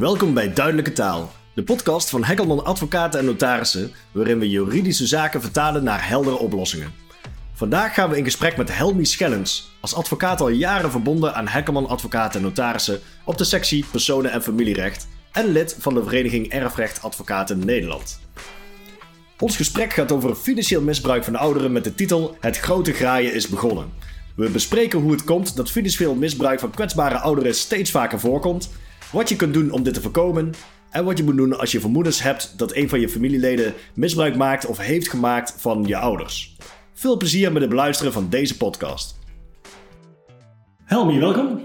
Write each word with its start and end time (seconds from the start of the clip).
Welkom 0.00 0.34
bij 0.34 0.52
Duidelijke 0.52 0.92
Taal, 0.92 1.32
de 1.54 1.62
podcast 1.62 2.10
van 2.10 2.24
Hekkelman 2.24 2.64
Advocaten 2.64 3.20
en 3.20 3.26
Notarissen, 3.26 3.92
waarin 4.12 4.38
we 4.38 4.48
juridische 4.48 5.06
zaken 5.06 5.40
vertalen 5.40 5.84
naar 5.84 6.08
heldere 6.08 6.36
oplossingen. 6.36 6.92
Vandaag 7.52 7.94
gaan 7.94 8.10
we 8.10 8.16
in 8.16 8.24
gesprek 8.24 8.56
met 8.56 8.76
Helmi 8.76 9.04
Schellens, 9.04 9.70
als 9.80 9.94
advocaat 9.94 10.40
al 10.40 10.48
jaren 10.48 10.90
verbonden 10.90 11.34
aan 11.34 11.48
Hekkelman 11.48 11.88
Advocaten 11.88 12.40
en 12.40 12.46
Notarissen 12.46 13.00
op 13.24 13.38
de 13.38 13.44
sectie 13.44 13.84
Personen- 13.90 14.32
en 14.32 14.42
Familierecht 14.42 15.08
en 15.32 15.46
lid 15.52 15.76
van 15.78 15.94
de 15.94 16.02
vereniging 16.02 16.48
Erfrecht 16.48 17.02
Advocaten 17.02 17.64
Nederland. 17.64 18.20
Ons 19.38 19.56
gesprek 19.56 19.92
gaat 19.92 20.12
over 20.12 20.34
financieel 20.34 20.82
misbruik 20.82 21.24
van 21.24 21.36
ouderen 21.36 21.72
met 21.72 21.84
de 21.84 21.94
titel 21.94 22.36
Het 22.40 22.58
grote 22.58 22.92
graaien 22.92 23.34
is 23.34 23.48
begonnen. 23.48 23.92
We 24.36 24.48
bespreken 24.48 25.00
hoe 25.00 25.12
het 25.12 25.24
komt 25.24 25.56
dat 25.56 25.70
financieel 25.70 26.14
misbruik 26.14 26.60
van 26.60 26.70
kwetsbare 26.70 27.18
ouderen 27.18 27.54
steeds 27.54 27.90
vaker 27.90 28.20
voorkomt, 28.20 28.70
wat 29.12 29.28
je 29.28 29.36
kunt 29.36 29.54
doen 29.54 29.70
om 29.70 29.82
dit 29.82 29.94
te 29.94 30.00
voorkomen 30.00 30.50
en 30.90 31.04
wat 31.04 31.18
je 31.18 31.24
moet 31.24 31.36
doen 31.36 31.58
als 31.58 31.72
je 31.72 31.80
vermoedens 31.80 32.22
hebt 32.22 32.58
dat 32.58 32.74
een 32.74 32.88
van 32.88 33.00
je 33.00 33.08
familieleden 33.08 33.74
misbruik 33.94 34.36
maakt 34.36 34.66
of 34.66 34.78
heeft 34.78 35.08
gemaakt 35.08 35.54
van 35.58 35.84
je 35.86 35.96
ouders. 35.96 36.56
Veel 36.92 37.16
plezier 37.16 37.52
met 37.52 37.60
het 37.60 37.70
beluisteren 37.70 38.12
van 38.12 38.28
deze 38.28 38.56
podcast. 38.56 39.18
Helmi, 40.84 41.18
welkom. 41.18 41.60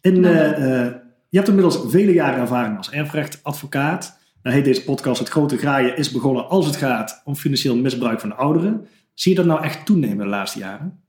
In, 0.00 0.24
eh, 0.24 0.50
eh, 0.50 0.94
je 1.28 1.36
hebt 1.36 1.48
inmiddels 1.48 1.80
vele 1.86 2.12
jaren 2.12 2.40
ervaring 2.40 2.76
als 2.76 2.90
erfrechtadvocaat. 2.90 4.18
Dan 4.42 4.52
heet 4.52 4.64
deze 4.64 4.84
podcast 4.84 5.18
Het 5.18 5.28
Grote 5.28 5.56
Graaien 5.56 5.96
is 5.96 6.10
begonnen 6.10 6.48
als 6.48 6.66
het 6.66 6.76
gaat 6.76 7.22
om 7.24 7.36
financieel 7.36 7.76
misbruik 7.76 8.20
van 8.20 8.36
ouderen. 8.36 8.88
Zie 9.14 9.32
je 9.32 9.38
dat 9.38 9.46
nou 9.46 9.62
echt 9.62 9.86
toenemen 9.86 10.24
de 10.24 10.30
laatste 10.30 10.58
jaren? 10.58 11.02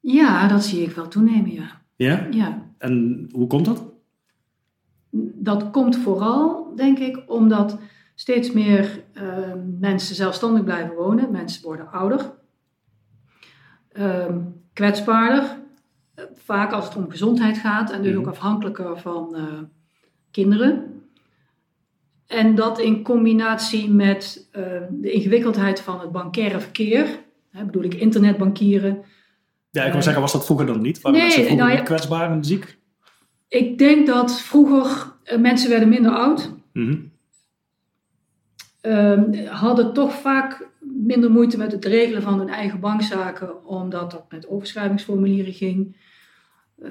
Ja, 0.00 0.48
dat 0.48 0.64
zie 0.64 0.82
ik 0.82 0.94
wel 0.94 1.08
toenemen, 1.08 1.52
ja. 1.52 1.83
Ja? 1.96 2.26
ja. 2.30 2.70
En 2.78 3.26
hoe 3.32 3.46
komt 3.46 3.64
dat? 3.64 3.92
Dat 5.34 5.70
komt 5.70 5.96
vooral, 5.96 6.72
denk 6.76 6.98
ik, 6.98 7.22
omdat 7.26 7.78
steeds 8.14 8.52
meer 8.52 9.04
uh, 9.14 9.52
mensen 9.80 10.14
zelfstandig 10.14 10.64
blijven 10.64 10.94
wonen. 10.94 11.30
Mensen 11.30 11.62
worden 11.64 11.90
ouder, 11.90 12.32
uh, 13.92 14.36
kwetsbaarder, 14.72 15.58
vaak 16.34 16.72
als 16.72 16.84
het 16.84 16.96
om 16.96 17.10
gezondheid 17.10 17.58
gaat 17.58 17.90
en 17.90 18.02
dus 18.02 18.10
Mhm. 18.12 18.20
ook 18.20 18.26
afhankelijker 18.26 18.98
van 18.98 19.34
uh, 19.36 19.42
kinderen. 20.30 21.02
En 22.26 22.54
dat 22.54 22.78
in 22.78 23.02
combinatie 23.02 23.90
met 23.90 24.48
uh, 24.56 24.62
de 24.90 25.12
ingewikkeldheid 25.12 25.80
van 25.80 26.00
het 26.00 26.12
bankaire 26.12 26.60
verkeer, 26.60 27.18
hè, 27.50 27.64
bedoel 27.64 27.82
ik 27.84 27.94
internetbankieren. 27.94 29.02
Ja, 29.74 29.84
ik 29.84 29.92
wil 29.92 30.02
zeggen, 30.02 30.22
was 30.22 30.32
dat 30.32 30.44
vroeger 30.44 30.66
dan 30.66 30.80
niet? 30.80 31.00
Waren 31.00 31.18
Nee, 31.18 31.28
mensen 31.28 31.46
vroeger 31.46 31.66
nou 31.66 31.78
ja. 31.78 31.84
kwetsbaar 31.84 32.30
en 32.30 32.44
ziek? 32.44 32.78
Ik 33.48 33.78
denk 33.78 34.06
dat 34.06 34.40
vroeger 34.40 35.12
uh, 35.24 35.38
mensen 35.38 35.70
werden 35.70 35.88
minder 35.88 36.12
oud. 36.12 36.52
Uh, 38.82 39.20
hadden 39.48 39.92
toch 39.92 40.14
vaak 40.14 40.68
minder 40.80 41.30
moeite 41.30 41.58
met 41.58 41.72
het 41.72 41.84
regelen 41.84 42.22
van 42.22 42.38
hun 42.38 42.48
eigen 42.48 42.80
bankzaken, 42.80 43.66
omdat 43.66 44.10
dat 44.10 44.24
met 44.30 44.48
overschrijvingsformulieren 44.48 45.52
ging. 45.52 45.96
Uh, 46.82 46.90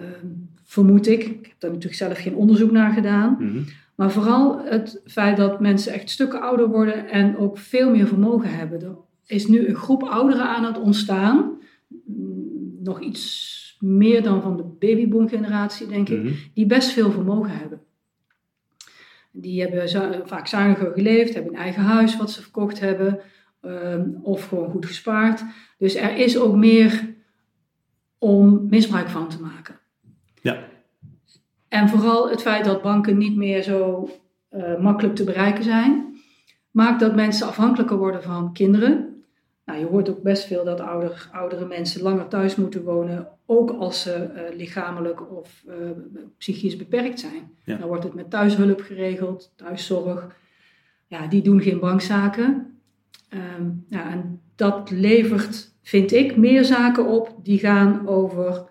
vermoed 0.63 1.07
ik. 1.07 1.23
Ik 1.23 1.45
heb 1.45 1.59
daar 1.59 1.71
natuurlijk 1.71 2.01
zelf 2.01 2.19
geen 2.19 2.35
onderzoek 2.35 2.71
naar 2.71 2.93
gedaan. 2.93 3.35
Mhm. 3.39 3.61
Maar 3.95 4.11
vooral 4.11 4.61
het 4.63 5.01
feit 5.05 5.37
dat 5.37 5.59
mensen 5.59 5.93
echt 5.93 6.09
stukken 6.09 6.41
ouder 6.41 6.67
worden 6.67 7.09
en 7.09 7.37
ook 7.37 7.57
veel 7.57 7.89
meer 7.89 8.07
vermogen 8.07 8.55
hebben. 8.55 8.81
Er 8.81 8.95
is 9.25 9.47
nu 9.47 9.67
een 9.67 9.75
groep 9.75 10.03
ouderen 10.03 10.47
aan 10.47 10.63
het 10.63 10.79
ontstaan. 10.79 11.51
Nog 12.83 13.01
iets 13.01 13.77
meer 13.79 14.23
dan 14.23 14.41
van 14.41 14.57
de 14.57 14.63
babyboom-generatie, 14.63 15.87
denk 15.87 16.09
ik. 16.09 16.23
Mhm. 16.23 16.33
Die 16.53 16.65
best 16.65 16.89
veel 16.89 17.11
vermogen 17.11 17.57
hebben. 17.57 17.81
Die 19.31 19.61
hebben 19.61 20.27
vaak 20.27 20.47
zuiniger 20.47 20.91
geleefd, 20.93 21.33
hebben 21.33 21.53
een 21.53 21.59
eigen 21.59 21.83
huis 21.83 22.17
wat 22.17 22.31
ze 22.31 22.41
verkocht 22.41 22.79
hebben. 22.79 23.19
ehm, 23.61 24.09
of 24.22 24.47
gewoon 24.47 24.69
goed 24.69 24.85
gespaard. 24.85 25.43
Dus 25.77 25.95
er 25.95 26.16
is 26.16 26.38
ook 26.38 26.55
meer 26.55 27.13
om 28.17 28.67
misbruik 28.69 29.09
van 29.09 29.29
te 29.29 29.41
maken. 29.41 29.79
Ja. 30.41 30.67
En 31.67 31.89
vooral 31.89 32.29
het 32.29 32.41
feit 32.41 32.66
dat 32.66 32.81
banken 32.81 33.17
niet 33.17 33.35
meer 33.35 33.61
zo 33.61 34.09
eh, 34.49 34.79
makkelijk 34.79 35.16
te 35.16 35.23
bereiken 35.23 35.63
zijn, 35.63 36.16
maakt 36.72 36.99
dat 36.99 37.16
mensen 37.16 37.47
afhankelijker 37.47 37.97
worden 37.97 38.23
van 38.23 38.53
kinderen. 38.53 39.12
Nou, 39.66 39.79
je 39.79 39.85
hoort 39.85 40.09
ook 40.09 40.22
best 40.22 40.44
veel 40.44 40.63
dat 40.63 40.79
ouder, 40.79 41.29
oudere 41.31 41.66
mensen 41.66 42.01
langer 42.01 42.28
thuis 42.28 42.56
moeten 42.56 42.84
wonen, 42.84 43.28
ook 43.46 43.72
als 43.72 44.01
ze 44.01 44.13
eh, 44.13 44.56
lichamelijk 44.56 45.31
of 45.31 45.63
eh, 45.68 45.75
psychisch 46.38 46.75
beperkt 46.75 47.19
zijn. 47.19 47.51
Ja. 47.63 47.78
Dan 47.78 47.88
wordt 47.88 48.03
het 48.03 48.13
met 48.13 48.29
thuishulp 48.29 48.81
geregeld, 48.81 49.53
thuiszorg. 49.56 50.35
Ja, 51.07 51.28
die 51.28 51.41
doen 51.41 51.62
geen 51.62 51.79
bankzaken. 51.79 52.79
Ehm, 53.29 53.69
ja, 53.90 54.12
en 54.12 54.41
dat 54.56 54.90
levert, 54.91 55.73
vind 55.81 56.12
ik, 56.12 56.38
meer 56.38 56.63
zaken 56.63 57.07
op 57.07 57.35
die 57.44 57.59
gaan 57.59 58.07
over 58.07 58.69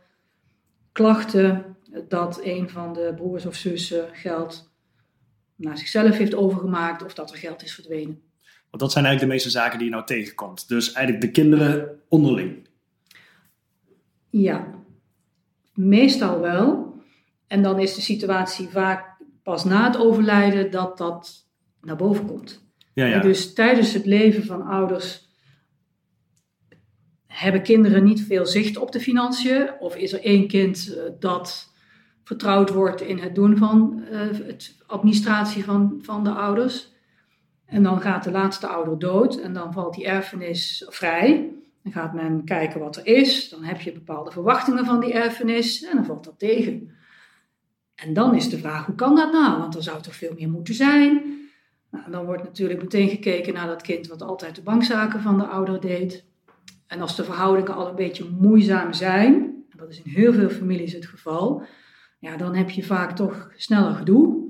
klachten 0.93 1.77
dat 2.09 2.41
een 2.43 2.69
van 2.71 2.93
de 2.93 3.13
broers 3.17 3.47
of 3.47 3.55
zussen 3.55 4.09
geld 4.13 4.71
naar 5.57 5.79
zichzelf 5.79 6.17
heeft 6.17 6.35
overgemaakt 6.35 7.05
of 7.05 7.15
dat 7.15 7.31
er 7.31 7.37
geld 7.37 7.63
is 7.63 7.75
verdwenen. 7.75 8.23
Want 8.73 8.85
dat 8.85 8.93
zijn 8.93 9.05
eigenlijk 9.05 9.21
de 9.21 9.39
meeste 9.39 9.59
zaken 9.61 9.79
die 9.79 9.89
je 9.89 9.95
nou 9.95 10.07
tegenkomt. 10.07 10.69
Dus 10.69 10.93
eigenlijk 10.93 11.25
de 11.25 11.31
kinderen 11.31 12.01
onderling. 12.09 12.69
Ja, 14.31 14.75
meestal 15.75 16.41
wel. 16.41 16.95
En 17.47 17.63
dan 17.63 17.79
is 17.79 17.95
de 17.95 18.01
situatie 18.01 18.69
vaak 18.69 19.17
pas 19.43 19.65
na 19.65 19.87
het 19.87 19.97
overlijden 19.97 20.71
dat 20.71 20.99
dat 20.99 21.47
naar 21.81 21.97
boven 21.97 22.27
komt. 22.27 22.65
Ja, 22.93 23.07
ja. 23.07 23.21
Dus 23.21 23.53
tijdens 23.53 23.93
het 23.93 24.07
leven 24.07 24.45
van 24.45 24.63
ouders 24.63 25.29
hebben 27.27 27.63
kinderen 27.63 28.05
niet 28.05 28.23
veel 28.23 28.47
zicht 28.47 28.77
op 28.77 28.93
de 28.93 29.01
financiën. 29.01 29.71
Of 29.79 29.97
is 29.97 30.13
er 30.13 30.23
één 30.23 30.49
kind 30.49 30.95
eh, 30.95 31.03
dat 31.19 31.73
vertrouwd 32.25 32.71
wordt 32.71 33.01
in 33.01 33.19
het 33.19 33.35
doen 33.35 33.57
van 33.57 34.05
eh, 34.11 34.21
het 34.47 34.77
administratie 34.87 35.65
van, 35.65 35.99
van 36.03 36.25
de 36.25 36.31
ouders. 36.31 36.92
En 37.73 37.83
dan 37.83 38.01
gaat 38.01 38.25
de 38.25 38.31
laatste 38.31 38.67
ouder 38.67 38.99
dood 38.99 39.37
en 39.37 39.53
dan 39.53 39.73
valt 39.73 39.95
die 39.95 40.07
erfenis 40.07 40.87
vrij. 40.89 41.51
Dan 41.83 41.93
gaat 41.93 42.13
men 42.13 42.45
kijken 42.45 42.81
wat 42.81 42.97
er 42.97 43.07
is. 43.07 43.49
Dan 43.49 43.65
heb 43.65 43.81
je 43.81 43.93
bepaalde 43.93 44.31
verwachtingen 44.31 44.85
van 44.85 45.01
die 45.01 45.13
erfenis 45.13 45.85
en 45.85 45.97
dan 45.97 46.05
valt 46.05 46.25
dat 46.25 46.39
tegen. 46.39 46.91
En 47.95 48.13
dan 48.13 48.35
is 48.35 48.49
de 48.49 48.59
vraag, 48.59 48.87
hoe 48.87 48.95
kan 48.95 49.17
dat 49.17 49.33
nou? 49.33 49.59
Want 49.59 49.75
er 49.75 49.83
zou 49.83 50.03
toch 50.03 50.15
veel 50.15 50.33
meer 50.39 50.49
moeten 50.49 50.75
zijn. 50.75 51.23
Nou, 51.91 52.11
dan 52.11 52.25
wordt 52.25 52.43
natuurlijk 52.43 52.83
meteen 52.83 53.09
gekeken 53.09 53.55
naar 53.55 53.67
dat 53.67 53.83
kind 53.83 54.07
wat 54.07 54.23
altijd 54.23 54.55
de 54.55 54.63
bankzaken 54.63 55.21
van 55.21 55.39
de 55.39 55.47
ouder 55.47 55.81
deed. 55.81 56.25
En 56.87 57.01
als 57.01 57.17
de 57.17 57.25
verhoudingen 57.25 57.75
al 57.75 57.89
een 57.89 57.95
beetje 57.95 58.31
moeizaam 58.39 58.93
zijn, 58.93 59.65
dat 59.77 59.89
is 59.89 60.03
in 60.03 60.11
heel 60.11 60.33
veel 60.33 60.49
families 60.49 60.93
het 60.93 61.07
geval, 61.07 61.63
ja, 62.19 62.37
dan 62.37 62.55
heb 62.55 62.71
je 62.71 62.83
vaak 62.83 63.17
toch 63.17 63.51
sneller 63.57 63.95
gedoe. 63.95 64.42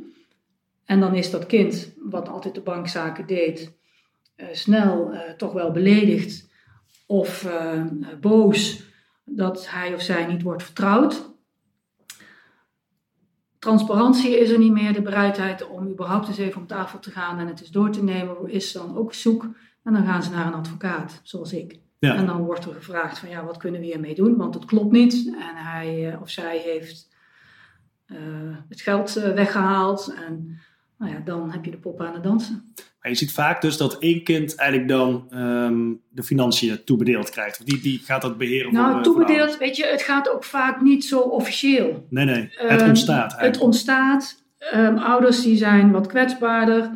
En 0.93 1.01
dan 1.01 1.15
is 1.15 1.31
dat 1.31 1.47
kind, 1.47 1.93
wat 1.99 2.29
altijd 2.29 2.55
de 2.55 2.61
bankzaken 2.61 3.27
deed, 3.27 3.73
eh, 4.37 4.47
snel 4.53 5.13
eh, 5.13 5.33
toch 5.33 5.53
wel 5.53 5.71
beledigd 5.71 6.49
of 7.07 7.45
eh, 7.45 7.83
boos 8.21 8.83
dat 9.25 9.71
hij 9.71 9.95
of 9.95 10.03
zij 10.03 10.27
niet 10.27 10.43
wordt 10.43 10.63
vertrouwd. 10.63 11.31
Transparantie 13.59 14.39
is 14.39 14.51
er 14.51 14.59
niet 14.59 14.73
meer, 14.73 14.93
de 14.93 15.03
bereidheid 15.03 15.69
om 15.69 15.89
überhaupt 15.89 16.29
eens 16.29 16.39
even 16.39 16.61
om 16.61 16.67
tafel 16.67 16.99
te 16.99 17.11
gaan 17.11 17.39
en 17.39 17.47
het 17.47 17.61
eens 17.61 17.71
door 17.71 17.91
te 17.91 18.05
nemen 18.05 18.51
is 18.51 18.73
dan 18.73 18.97
ook 18.97 19.15
zoek. 19.15 19.43
En 19.83 19.93
dan 19.93 20.07
gaan 20.07 20.23
ze 20.23 20.31
naar 20.31 20.47
een 20.47 20.55
advocaat, 20.55 21.21
zoals 21.23 21.53
ik. 21.53 21.79
Ja. 21.99 22.15
En 22.15 22.27
dan 22.27 22.45
wordt 22.45 22.65
er 22.65 22.75
gevraagd 22.75 23.19
van 23.19 23.29
ja, 23.29 23.45
wat 23.45 23.57
kunnen 23.57 23.81
we 23.81 23.87
hiermee 23.87 24.15
doen? 24.15 24.37
Want 24.37 24.55
het 24.55 24.65
klopt 24.65 24.93
niet. 24.93 25.27
En 25.27 25.57
hij 25.57 26.19
of 26.21 26.31
zij 26.31 26.59
heeft 26.59 27.11
het 28.69 28.81
geld 28.81 29.17
eh, 29.17 29.33
weggehaald. 29.33 30.15
En 30.27 30.61
nou 31.03 31.15
ja, 31.15 31.21
dan 31.25 31.51
heb 31.51 31.65
je 31.65 31.71
de 31.71 31.77
pop 31.77 32.01
aan 32.01 32.15
het 32.15 32.23
dansen. 32.23 32.73
Maar 33.01 33.11
je 33.11 33.17
ziet 33.17 33.33
vaak 33.33 33.61
dus 33.61 33.77
dat 33.77 33.99
één 33.99 34.23
kind 34.25 34.55
eigenlijk 34.55 34.89
dan 34.91 35.27
ehm, 35.31 35.93
de 36.09 36.23
financiën 36.23 36.85
toebedeeld 36.85 37.31
krijgt. 37.31 37.61
Of 37.61 37.65
die, 37.67 37.81
die 37.81 37.99
gaat 37.99 38.23
dat 38.23 38.39
beheren 38.39 38.71
voor, 38.71 38.79
eh, 38.79 38.85
Nou, 38.85 38.93
voor 38.93 39.03
de 39.03 39.09
toebedeeld, 39.09 39.59
weet 39.59 39.77
je, 39.77 39.87
het 39.87 40.03
gaat 40.03 40.31
ook 40.31 40.45
vaak 40.45 40.81
niet 40.81 41.05
zo 41.05 41.21
officieel. 41.21 42.07
Nee, 42.11 42.25
nee. 42.25 42.49
Het 42.51 42.81
Ehm, 42.81 42.89
ontstaat 42.89 43.33
Het 43.33 43.41
eigenlijk. 43.41 43.63
ontstaat. 43.63 44.43
Ehm, 44.59 44.97
ouders 44.97 45.43
die 45.43 45.57
zijn 45.57 45.91
wat 45.91 46.07
kwetsbaarder, 46.07 46.91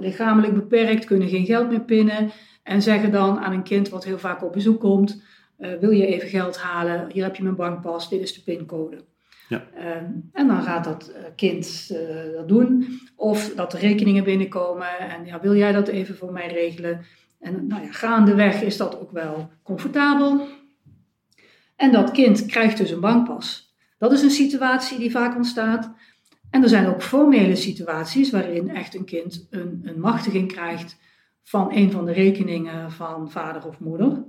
lichamelijk 0.00 0.54
beperkt, 0.54 1.04
kunnen 1.04 1.28
geen 1.28 1.44
geld 1.46 1.70
meer 1.70 1.80
pinnen. 1.80 2.30
En 2.62 2.82
zeggen 2.82 3.10
dan 3.12 3.38
aan 3.38 3.52
een 3.52 3.62
kind 3.62 3.88
wat 3.88 4.04
heel 4.04 4.18
vaak 4.18 4.44
op 4.44 4.52
bezoek 4.52 4.80
komt: 4.80 5.22
eh, 5.58 5.70
Wil 5.80 5.90
je 5.90 6.06
even 6.06 6.28
geld 6.28 6.58
halen? 6.58 7.10
Hier 7.12 7.24
heb 7.24 7.36
je 7.36 7.42
mijn 7.42 7.56
bankpas, 7.56 8.08
dit 8.08 8.20
is 8.20 8.34
de 8.34 8.42
pincode. 8.42 9.04
Ja. 9.48 9.64
Ehm, 9.74 10.10
en 10.32 10.46
dan 10.46 10.62
gaat 10.62 10.84
dat 10.84 11.08
eh, 11.08 11.22
kind 11.36 11.88
eh, 11.90 12.32
dat 12.36 12.48
doen. 12.48 13.00
Of 13.16 13.54
dat 13.54 13.72
er 13.72 13.78
rekeningen 13.78 14.24
binnenkomen 14.24 14.98
en 14.98 15.26
ja, 15.26 15.40
wil 15.40 15.56
jij 15.56 15.72
dat 15.72 15.88
even 15.88 16.16
voor 16.16 16.32
mij 16.32 16.48
regelen? 16.48 17.04
En 17.40 17.66
nou 17.66 17.82
ja, 17.82 17.92
gaandeweg 17.92 18.62
is 18.62 18.76
dat 18.76 19.00
ook 19.00 19.10
wel 19.10 19.50
comfortabel. 19.62 20.46
En 21.76 21.92
dat 21.92 22.10
kind 22.10 22.46
krijgt 22.46 22.78
dus 22.78 22.90
een 22.90 23.00
bankpas. 23.00 23.74
Dat 23.98 24.12
is 24.12 24.22
een 24.22 24.30
situatie 24.30 24.98
die 24.98 25.10
vaak 25.10 25.36
ontstaat. 25.36 25.90
En 26.50 26.62
er 26.62 26.68
zijn 26.68 26.86
ook 26.86 27.02
formele 27.02 27.56
situaties 27.56 28.30
waarin 28.30 28.68
echt 28.68 28.94
een 28.94 29.04
kind 29.04 29.46
een, 29.50 29.80
een 29.84 30.00
machtiging 30.00 30.52
krijgt 30.52 30.96
van 31.42 31.72
een 31.72 31.90
van 31.90 32.04
de 32.04 32.12
rekeningen 32.12 32.92
van 32.92 33.30
vader 33.30 33.66
of 33.66 33.80
moeder. 33.80 34.24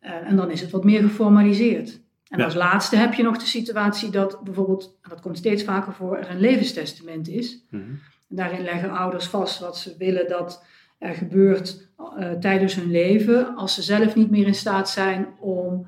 Uh, 0.00 0.28
en 0.28 0.36
dan 0.36 0.50
is 0.50 0.60
het 0.60 0.70
wat 0.70 0.84
meer 0.84 1.02
geformaliseerd. 1.02 2.01
En 2.32 2.40
als 2.40 2.54
laatste 2.54 2.96
heb 2.96 3.14
je 3.14 3.22
nog 3.22 3.38
de 3.38 3.46
situatie 3.46 4.10
dat 4.10 4.40
bijvoorbeeld, 4.44 4.98
en 5.02 5.10
dat 5.10 5.20
komt 5.20 5.38
steeds 5.38 5.64
vaker 5.64 5.92
voor, 5.92 6.16
er 6.16 6.30
een 6.30 6.40
levenstestament 6.40 7.28
is. 7.28 7.64
Mm 7.70 7.80
-hmm. 7.80 8.00
Daarin 8.28 8.62
leggen 8.62 8.90
ouders 8.90 9.26
vast 9.26 9.58
wat 9.58 9.78
ze 9.78 9.94
willen 9.98 10.28
dat 10.28 10.64
er 10.98 11.14
gebeurt 11.14 11.88
uh, 12.18 12.30
tijdens 12.30 12.74
hun 12.74 12.90
leven, 12.90 13.56
als 13.56 13.74
ze 13.74 13.82
zelf 13.82 14.14
niet 14.14 14.30
meer 14.30 14.46
in 14.46 14.54
staat 14.54 14.90
zijn 14.90 15.26
om 15.40 15.86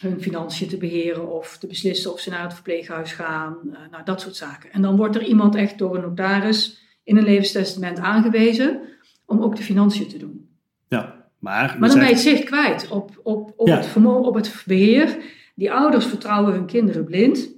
hun 0.00 0.20
financiën 0.20 0.68
te 0.68 0.76
beheren 0.76 1.32
of 1.32 1.58
te 1.58 1.66
beslissen 1.66 2.12
of 2.12 2.20
ze 2.20 2.30
naar 2.30 2.42
het 2.42 2.54
verpleeghuis 2.54 3.12
gaan, 3.12 3.56
uh, 3.64 3.78
nou 3.90 4.04
dat 4.04 4.20
soort 4.20 4.36
zaken. 4.36 4.72
En 4.72 4.82
dan 4.82 4.96
wordt 4.96 5.16
er 5.16 5.24
iemand 5.24 5.54
echt 5.54 5.78
door 5.78 5.94
een 5.94 6.02
notaris 6.02 6.82
in 7.04 7.16
een 7.16 7.24
levenstestament 7.24 7.98
aangewezen 7.98 8.80
om 9.26 9.42
ook 9.42 9.56
de 9.56 9.62
financiën 9.62 10.08
te 10.08 10.18
doen. 10.18 10.48
Ja, 10.88 11.28
maar, 11.38 11.76
maar 11.78 11.88
dan 11.88 11.98
ben 11.98 12.08
je 12.08 12.14
het 12.14 12.22
zicht 12.22 12.44
kwijt 12.44 12.88
op, 12.88 13.20
op, 13.22 13.52
op, 13.56 13.68
ja. 13.68 13.76
het 13.76 13.86
vermogen, 13.86 14.24
op 14.24 14.34
het 14.34 14.62
beheer. 14.66 15.16
Die 15.54 15.72
ouders 15.72 16.06
vertrouwen 16.06 16.52
hun 16.52 16.66
kinderen 16.66 17.04
blind. 17.04 17.48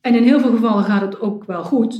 En 0.00 0.14
in 0.14 0.22
heel 0.22 0.40
veel 0.40 0.50
gevallen 0.50 0.84
gaat 0.84 1.00
het 1.00 1.20
ook 1.20 1.44
wel 1.44 1.64
goed. 1.64 1.94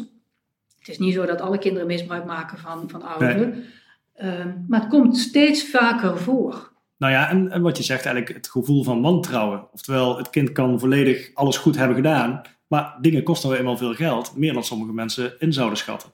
Het 0.79 0.89
is 0.89 0.99
niet 0.99 1.15
zo 1.15 1.27
dat 1.27 1.41
alle 1.41 1.59
kinderen 1.59 1.87
misbruik 1.87 2.25
maken 2.25 2.59
van, 2.59 2.91
van 2.91 3.03
ouderen. 3.03 3.51
Nee. 3.51 4.39
Uh, 4.39 4.45
maar 4.69 4.81
het 4.81 4.89
komt 4.89 5.17
steeds 5.17 5.71
vaker 5.71 6.19
voor. 6.19 6.73
Nou 6.97 7.13
ja, 7.13 7.29
en, 7.29 7.51
en, 7.51 7.63
wat 7.63 7.77
je 7.77 7.83
zegt 7.83 8.05
eigenlijk, 8.05 8.37
het 8.37 8.49
gevoel 8.51 8.85
van 8.85 9.03
wantrouwen. 9.03 9.73
Oftewel, 9.73 10.17
het 10.17 10.31
kind 10.31 10.53
kan 10.53 10.79
volledig 10.81 11.31
alles 11.35 11.57
goed 11.57 11.77
hebben 11.77 11.97
gedaan, 11.97 12.43
maar 12.67 12.99
dingen 13.01 13.23
kosten 13.23 13.49
wel 13.49 13.59
eenmaal 13.59 13.77
veel 13.77 13.95
geld, 13.95 14.37
meer 14.37 14.53
dan 14.53 14.65
sommige 14.65 14.93
mensen 14.93 15.35
in 15.39 15.53
zouden 15.53 15.79
schatten. 15.79 16.11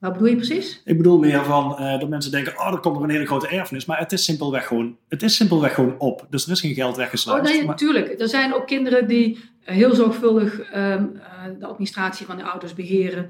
Wat 0.00 0.12
bedoel 0.12 0.28
je 0.28 0.36
precies? 0.36 0.80
Ik 0.84 0.96
bedoel 0.96 1.18
meer 1.18 1.44
van 1.44 1.76
uh, 1.80 2.00
dat 2.00 2.08
mensen 2.08 2.30
denken, 2.30 2.58
oh, 2.58 2.72
er 2.72 2.80
komt 2.80 2.94
nog 2.94 3.02
een 3.02 3.10
hele 3.10 3.26
grote 3.26 3.48
erfenis. 3.48 3.84
Maar 3.84 3.98
het 3.98 4.12
is 4.12 4.24
simpelweg 4.24 4.66
gewoon, 4.66 4.96
het 5.08 5.22
is 5.22 5.36
simpelweg 5.36 5.74
gewoon 5.74 5.98
op. 5.98 6.26
Dus 6.30 6.46
er 6.46 6.52
is 6.52 6.60
geen 6.60 6.74
geld 6.74 6.96
weggeslagen. 6.96 7.42
Oh 7.42 7.48
nee, 7.48 7.58
maar... 7.58 7.66
natuurlijk. 7.66 8.20
Er 8.20 8.28
zijn 8.28 8.54
ook 8.54 8.66
kinderen 8.66 9.08
die 9.08 9.38
heel 9.60 9.94
zorgvuldig 9.94 10.58
um, 10.58 11.12
uh, 11.14 11.22
de 11.58 11.66
administratie 11.66 12.26
van 12.26 12.36
de 12.36 12.42
ouders 12.42 12.74
beheren. 12.74 13.24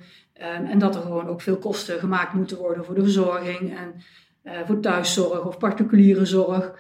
Um, 0.58 0.66
en 0.66 0.78
dat 0.78 0.94
er 0.94 1.02
gewoon 1.02 1.28
ook 1.28 1.40
veel 1.40 1.56
kosten 1.56 1.98
gemaakt 1.98 2.32
moeten 2.32 2.56
worden 2.56 2.84
voor 2.84 2.94
de 2.94 3.02
verzorging 3.02 3.76
en 3.78 3.94
uh, 4.44 4.52
voor 4.66 4.80
thuiszorg 4.80 5.44
of 5.44 5.58
particuliere 5.58 6.24
zorg. 6.24 6.72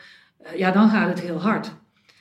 ja, 0.56 0.70
dan 0.70 0.88
gaat 0.88 1.08
het 1.08 1.20
heel 1.20 1.40
hard. 1.40 1.72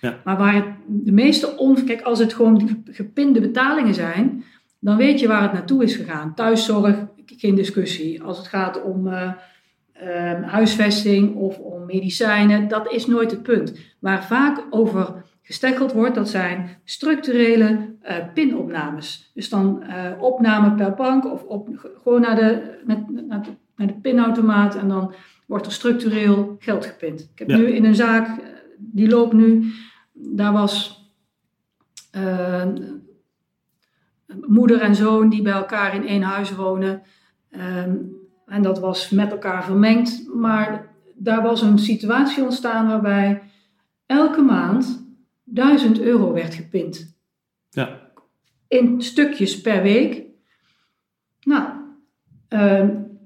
Ja. 0.02 0.20
Maar 0.24 0.38
waar 0.38 0.56
het 0.56 0.66
de 0.88 1.12
meeste 1.12 1.58
on... 1.58 1.86
Kijk, 1.86 2.02
als 2.02 2.20
het 2.20 2.34
gewoon 2.34 2.84
gepinde 2.86 3.42
betalingen 3.42 3.94
zijn, 3.94 4.44
dan 4.80 4.98
weet 4.98 5.20
je 5.20 5.28
waar 5.28 5.42
het 5.42 5.54
naartoe 5.54 5.84
is 5.84 5.96
gegaan. 5.96 6.34
Thuiszorg, 6.34 6.96
geen 7.26 7.56
discussie. 7.56 8.24
Als 8.24 8.38
het 8.38 8.48
gaat 8.48 8.84
om 8.84 9.08
uh, 9.08 9.32
uh, 10.04 10.44
huisvesting 10.44 11.36
of 11.36 11.58
om 11.58 11.86
medicijnen, 11.86 12.68
dat 12.68 12.92
is 12.92 13.06
nooit 13.06 13.32
het 13.32 13.44
punt. 13.44 13.80
Waar 14.00 14.26
vaak 14.26 14.64
over 14.70 15.26
gesteggeld 15.42 15.92
wordt, 15.92 16.16
dat 16.16 16.30
zijn 16.30 16.70
structurele 16.84 17.96
uh, 18.04 18.16
pinopnames. 18.34 19.32
Dus 19.34 19.50
dan 19.50 19.84
opname 20.20 20.76
per 20.76 20.94
bank 20.94 21.32
of 21.32 21.44
op, 21.44 21.92
gewoon 22.04 22.22
naar 22.22 22.36
de, 22.36 22.80
met, 22.86 23.26
naar 23.28 23.44
de, 23.44 23.50
naar 23.76 23.88
de 23.88 24.00
pinautomaat 24.02 24.76
en 24.76 24.88
dan 24.88 25.14
wordt 25.48 25.66
er 25.66 25.72
structureel 25.72 26.56
geld 26.60 26.86
gepind. 26.86 27.22
Ik 27.34 27.40
heb 27.40 27.50
ja. 27.50 27.58
nu 27.58 27.68
in 27.68 27.86
een 27.86 27.96
zaak, 27.96 28.42
die 28.78 29.10
loopt 29.10 29.34
nu, 29.34 29.72
daar 30.14 30.54
was 30.54 31.04
moeder 34.48 34.82
en 34.82 34.96
zoon 34.96 35.30
die 35.30 35.42
bij 35.42 35.54
elkaar 35.54 35.96
in 35.96 36.08
één 36.08 36.22
huis 36.22 36.56
wonen. 36.56 37.02
Um, 37.52 38.18
en 38.46 38.62
dat 38.62 38.80
was 38.80 39.10
met 39.10 39.32
elkaar 39.32 39.64
vermengd. 39.64 40.34
Maar 40.34 40.88
daar 41.16 41.42
was 41.42 41.62
een 41.62 41.80
situatie 41.80 42.44
ontstaan 42.44 42.88
waarbij 42.88 43.42
elke 44.06 44.42
maand 44.42 45.06
1000 45.44 46.00
euro 46.00 46.34
werd 46.34 46.54
gepind. 46.54 47.18
Ja. 47.70 48.00
In 48.68 49.02
stukjes 49.02 49.62
per 49.62 49.82
week. 49.82 50.24
Nou, 51.42 51.70
um, 52.50 53.20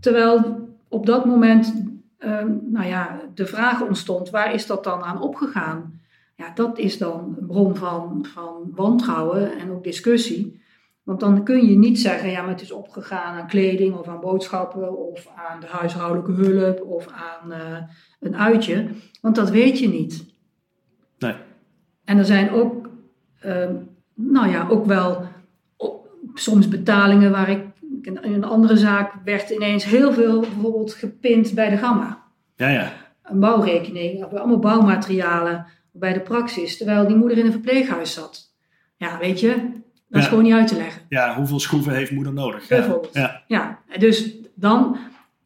terwijl 0.00 0.68
op 0.88 1.06
dat 1.06 1.24
moment 1.24 1.74
um, 2.18 2.60
nou 2.64 2.86
ja, 2.86 3.20
de 3.34 3.46
vraag 3.46 3.82
ontstond: 3.82 4.30
waar 4.30 4.54
is 4.54 4.66
dat 4.66 4.84
dan 4.84 5.02
aan 5.02 5.20
opgegaan? 5.20 5.99
Ja, 6.40 6.50
dat 6.54 6.78
is 6.78 6.98
dan 6.98 7.36
een 7.38 7.46
bron 7.46 7.76
van, 7.76 8.26
van 8.32 8.70
wantrouwen 8.74 9.58
en 9.58 9.70
ook 9.70 9.84
discussie. 9.84 10.62
Want 11.02 11.20
dan 11.20 11.44
kun 11.44 11.66
je 11.66 11.78
niet 11.78 12.00
zeggen, 12.00 12.30
ja, 12.30 12.40
maar 12.40 12.50
het 12.50 12.60
is 12.60 12.72
opgegaan 12.72 13.40
aan 13.40 13.46
kleding 13.46 13.94
of 13.94 14.08
aan 14.08 14.20
boodschappen 14.20 14.98
of 14.98 15.28
aan 15.36 15.60
de 15.60 15.66
huishoudelijke 15.66 16.32
hulp 16.32 16.82
of 16.82 17.06
aan 17.08 17.52
uh, 17.52 17.76
een 18.20 18.36
uitje. 18.36 18.88
Want 19.20 19.34
dat 19.34 19.50
weet 19.50 19.78
je 19.78 19.88
niet. 19.88 20.24
Nee. 21.18 21.34
En 22.04 22.18
er 22.18 22.24
zijn 22.24 22.50
ook, 22.50 22.88
uh, 23.46 23.68
nou 24.14 24.50
ja, 24.50 24.68
ook 24.68 24.86
wel 24.86 25.22
op, 25.76 26.08
soms 26.34 26.68
betalingen 26.68 27.30
waar 27.30 27.50
ik, 27.50 27.64
in 28.02 28.18
een 28.22 28.44
andere 28.44 28.76
zaak 28.76 29.12
werd 29.24 29.50
ineens 29.50 29.84
heel 29.84 30.12
veel 30.12 30.40
bijvoorbeeld 30.40 30.92
gepind 30.94 31.54
bij 31.54 31.70
de 31.70 31.76
gamma. 31.76 32.22
Ja, 32.56 32.68
ja. 32.68 32.92
Een 33.22 33.40
bouwrekening, 33.40 34.24
allemaal 34.24 34.58
bouwmaterialen 34.58 35.66
bij 35.92 36.12
de 36.12 36.20
praxis, 36.20 36.76
terwijl 36.76 37.06
die 37.06 37.16
moeder 37.16 37.38
in 37.38 37.46
een 37.46 37.52
verpleeghuis 37.52 38.12
zat. 38.12 38.52
Ja, 38.96 39.18
weet 39.18 39.40
je, 39.40 39.56
dat 40.08 40.22
is 40.22 40.28
gewoon 40.28 40.44
niet 40.44 40.52
uit 40.52 40.68
te 40.68 40.76
leggen. 40.76 41.02
Ja, 41.08 41.34
hoeveel 41.34 41.60
schroeven 41.60 41.94
heeft 41.94 42.10
moeder 42.10 42.32
nodig? 42.32 42.68
Bijvoorbeeld. 42.68 43.14
Ja. 43.14 43.42
ja. 43.46 43.78
Dus 43.98 44.34
dan 44.54 44.98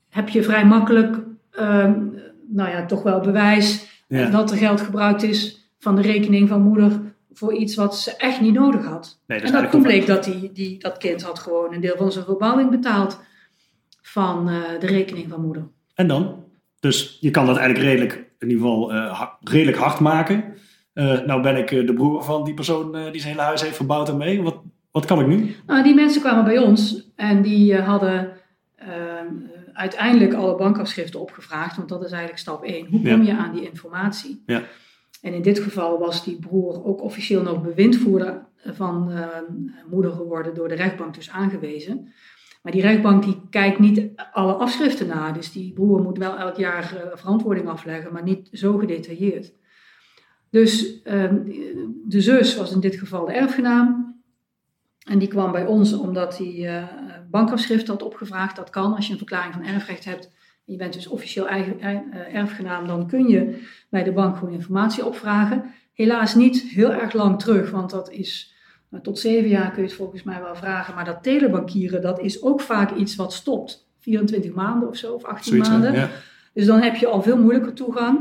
heb 0.08 0.28
je 0.28 0.42
vrij 0.42 0.66
makkelijk, 0.66 1.16
um, 1.60 2.22
nou 2.48 2.70
ja, 2.70 2.86
toch 2.86 3.02
wel 3.02 3.20
bewijs 3.20 3.86
ja. 4.08 4.30
dat 4.30 4.50
er 4.50 4.56
geld 4.56 4.80
gebruikt 4.80 5.22
is 5.22 5.68
van 5.78 5.96
de 5.96 6.02
rekening 6.02 6.48
van 6.48 6.62
moeder 6.62 7.00
voor 7.32 7.54
iets 7.54 7.74
wat 7.74 7.98
ze 7.98 8.16
echt 8.16 8.40
niet 8.40 8.54
nodig 8.54 8.84
had. 8.84 9.20
Nee, 9.26 9.40
en 9.40 9.52
dat 9.52 9.70
toen 9.70 9.82
bleek 9.82 10.06
dat 10.06 10.24
die, 10.24 10.52
die, 10.52 10.78
dat 10.78 10.98
kind 10.98 11.22
had 11.22 11.38
gewoon 11.38 11.74
een 11.74 11.80
deel 11.80 11.96
van 11.96 12.12
zijn 12.12 12.24
verbouwing 12.24 12.70
betaald 12.70 13.20
van 14.02 14.48
uh, 14.48 14.62
de 14.80 14.86
rekening 14.86 15.28
van 15.28 15.40
moeder. 15.40 15.68
En 15.94 16.06
dan? 16.06 16.44
Dus 16.80 17.18
je 17.20 17.30
kan 17.30 17.46
dat 17.46 17.56
eigenlijk 17.56 17.88
redelijk, 17.88 18.23
in 18.44 18.50
ieder 18.50 18.66
geval 18.66 18.94
uh, 18.94 19.22
redelijk 19.40 19.76
hard 19.76 20.00
maken. 20.00 20.44
Uh, 20.94 21.20
nou 21.20 21.42
ben 21.42 21.56
ik 21.56 21.68
de 21.68 21.94
broer 21.94 22.22
van 22.22 22.44
die 22.44 22.54
persoon 22.54 22.92
die 22.92 23.20
zijn 23.20 23.32
hele 23.32 23.46
huis 23.46 23.62
heeft 23.62 23.76
verbouwd 23.76 24.08
en 24.08 24.16
mee. 24.16 24.42
Wat, 24.42 24.56
wat 24.90 25.04
kan 25.04 25.20
ik 25.20 25.26
nu? 25.26 25.54
Nou, 25.66 25.82
die 25.82 25.94
mensen 25.94 26.20
kwamen 26.20 26.44
bij 26.44 26.58
ons 26.58 27.10
en 27.16 27.42
die 27.42 27.76
hadden 27.76 28.32
uiteindelijk 29.72 30.34
alle 30.34 30.56
bankafschriften 30.56 31.20
opgevraagd. 31.20 31.76
Want 31.76 31.88
dat 31.88 32.04
is 32.04 32.10
eigenlijk 32.10 32.40
stap 32.40 32.64
1. 32.64 32.86
Hoe 32.90 33.02
kom 33.02 33.22
je 33.22 33.36
aan 33.36 33.52
die 33.52 33.68
informatie? 33.70 34.42
Ja. 34.46 34.62
En 35.22 35.34
in 35.34 35.42
dit 35.42 35.58
geval 35.58 35.98
was 35.98 36.24
die 36.24 36.38
broer 36.38 36.84
ook 36.84 37.02
officieel 37.02 37.42
nog 37.42 37.62
bewindvoerder 37.62 38.46
van 38.64 39.12
moeder 39.90 40.12
geworden, 40.12 40.54
door 40.54 40.68
de 40.68 40.74
rechtbank 40.74 41.14
dus 41.14 41.30
aangewezen. 41.30 42.12
Maar 42.64 42.72
die 42.72 42.82
rechtbank 42.82 43.22
die 43.22 43.40
kijkt 43.50 43.78
niet 43.78 44.10
alle 44.32 44.52
afschriften 44.52 45.06
na. 45.06 45.32
Dus 45.32 45.52
die 45.52 45.72
broer 45.72 46.02
moet 46.02 46.18
wel 46.18 46.38
elk 46.38 46.56
jaar 46.56 47.12
verantwoording 47.14 47.68
afleggen, 47.68 48.12
maar 48.12 48.22
niet 48.22 48.48
zo 48.52 48.78
gedetailleerd. 48.78 49.52
Dus 50.50 51.00
um, 51.04 51.44
de 52.08 52.20
zus 52.20 52.56
was 52.56 52.72
in 52.72 52.80
dit 52.80 52.96
geval 52.96 53.26
de 53.26 53.32
erfgenaam. 53.32 54.14
En 55.06 55.18
die 55.18 55.28
kwam 55.28 55.52
bij 55.52 55.66
ons 55.66 55.92
omdat 55.92 56.38
hij 56.38 56.54
uh, 56.54 56.84
bankafschrift 57.30 57.88
had 57.88 58.02
opgevraagd. 58.02 58.56
Dat 58.56 58.70
kan 58.70 58.94
als 58.94 59.06
je 59.06 59.12
een 59.12 59.18
verklaring 59.18 59.54
van 59.54 59.64
erfrecht 59.64 60.04
hebt. 60.04 60.24
En 60.66 60.72
je 60.72 60.76
bent 60.76 60.92
dus 60.92 61.06
officieel 61.06 61.50
uh, 61.50 62.34
erfgenaam. 62.34 62.86
Dan 62.86 63.06
kun 63.06 63.28
je 63.28 63.62
bij 63.88 64.02
de 64.02 64.12
bank 64.12 64.36
gewoon 64.36 64.54
informatie 64.54 65.06
opvragen. 65.06 65.64
Helaas 65.92 66.34
niet 66.34 66.62
heel 66.62 66.92
erg 66.92 67.12
lang 67.12 67.38
terug, 67.38 67.70
want 67.70 67.90
dat 67.90 68.10
is 68.10 68.53
uh, 68.94 69.00
tot 69.00 69.18
zeven 69.18 69.48
jaar 69.48 69.70
kun 69.70 69.82
je 69.82 69.88
het 69.88 69.96
volgens 69.96 70.22
mij 70.22 70.40
wel 70.40 70.54
vragen. 70.54 70.94
Maar 70.94 71.04
dat 71.04 71.22
telebankieren, 71.22 72.02
dat 72.02 72.20
is 72.20 72.42
ook 72.42 72.60
vaak 72.60 72.94
iets 72.94 73.16
wat 73.16 73.32
stopt. 73.32 73.86
24 73.98 74.52
maanden 74.52 74.88
of 74.88 74.96
zo, 74.96 75.14
of 75.14 75.24
18 75.24 75.44
Zoiets, 75.44 75.68
maanden. 75.68 75.92
Ja. 75.92 76.08
Dus 76.52 76.66
dan 76.66 76.80
heb 76.80 76.96
je 76.96 77.06
al 77.06 77.22
veel 77.22 77.38
moeilijker 77.38 77.72
toegang. 77.72 78.18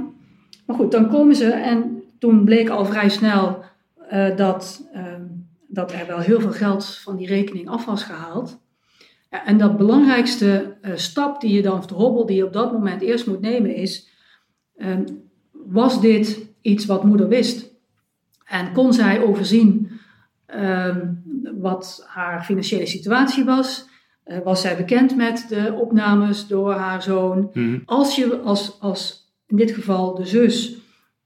Maar 0.66 0.76
goed, 0.76 0.92
dan 0.92 1.10
komen 1.10 1.36
ze 1.36 1.52
en 1.52 2.04
toen 2.20 2.46
bleek 2.46 2.70
al 2.70 2.86
vrij 2.86 3.10
snel 3.10 3.64
uh, 4.12 4.36
dat, 4.36 4.90
uh, 4.96 5.02
dat 5.68 5.92
er 5.92 6.08
wel 6.08 6.20
heel 6.20 6.40
veel 6.40 6.52
geld 6.52 6.86
van 6.86 7.16
die 7.16 7.28
rekening 7.28 7.70
af 7.70 7.86
was 7.86 8.04
gehaald. 8.04 8.62
En 9.30 9.58
dat 9.58 9.78
belangrijkste 9.78 10.76
uh, 10.82 10.92
stap 10.96 11.42
die 11.42 11.54
je 11.54 11.62
dan, 11.62 11.78
of 11.78 11.86
de 11.86 11.94
hobbel 11.94 12.26
die 12.26 12.36
je 12.36 12.46
op 12.46 12.54
dat 12.54 12.72
moment 12.72 13.02
eerst 13.02 13.28
moet 13.28 13.42
nemen 13.42 13.76
is, 13.76 14.10
ehm, 14.78 15.04
was 15.52 16.02
dit 16.02 16.46
iets 16.62 16.86
wat 16.86 17.04
moeder 17.04 17.28
wist? 17.28 17.72
En 18.46 18.72
kon 18.72 18.94
zij 18.94 19.22
overzien 19.22 19.93
ehm, 20.54 21.14
wat 21.60 22.06
haar 22.08 22.44
financiële 22.44 22.86
situatie 22.86 23.46
was? 23.46 23.92
was 24.44 24.62
zij 24.62 24.78
bekend 24.78 25.16
met 25.16 25.46
de 25.50 25.74
opnames 25.74 26.48
door 26.48 26.74
haar 26.74 27.02
zoon? 27.02 27.50
Mm-hmm. 27.54 27.82
Als 27.86 28.16
je 28.16 28.40
als, 28.40 28.80
als 28.80 29.34
in 29.48 29.56
dit 29.56 29.72
geval 29.72 30.16
de 30.16 30.26
zus 30.26 30.78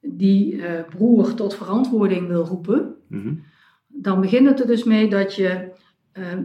die 0.01 0.53
uh, 0.53 0.63
broer 0.89 1.33
tot 1.33 1.55
verantwoording 1.55 2.27
wil 2.27 2.45
roepen, 2.45 2.95
mm 3.07 3.21
-hmm. 3.21 3.43
dan 3.87 4.21
begint 4.21 4.47
het 4.47 4.59
er 4.59 4.67
dus 4.67 4.83
mee 4.83 5.09
dat 5.09 5.35
je 5.35 5.71
ehm, 6.11 6.43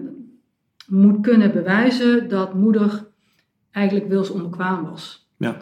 moet 0.89 1.21
kunnen 1.21 1.53
bewijzen 1.53 2.29
dat 2.29 2.55
moeder 2.55 3.07
eigenlijk 3.71 4.09
wilsonbekwaam 4.09 4.85
was. 4.85 5.31
Ja. 5.37 5.57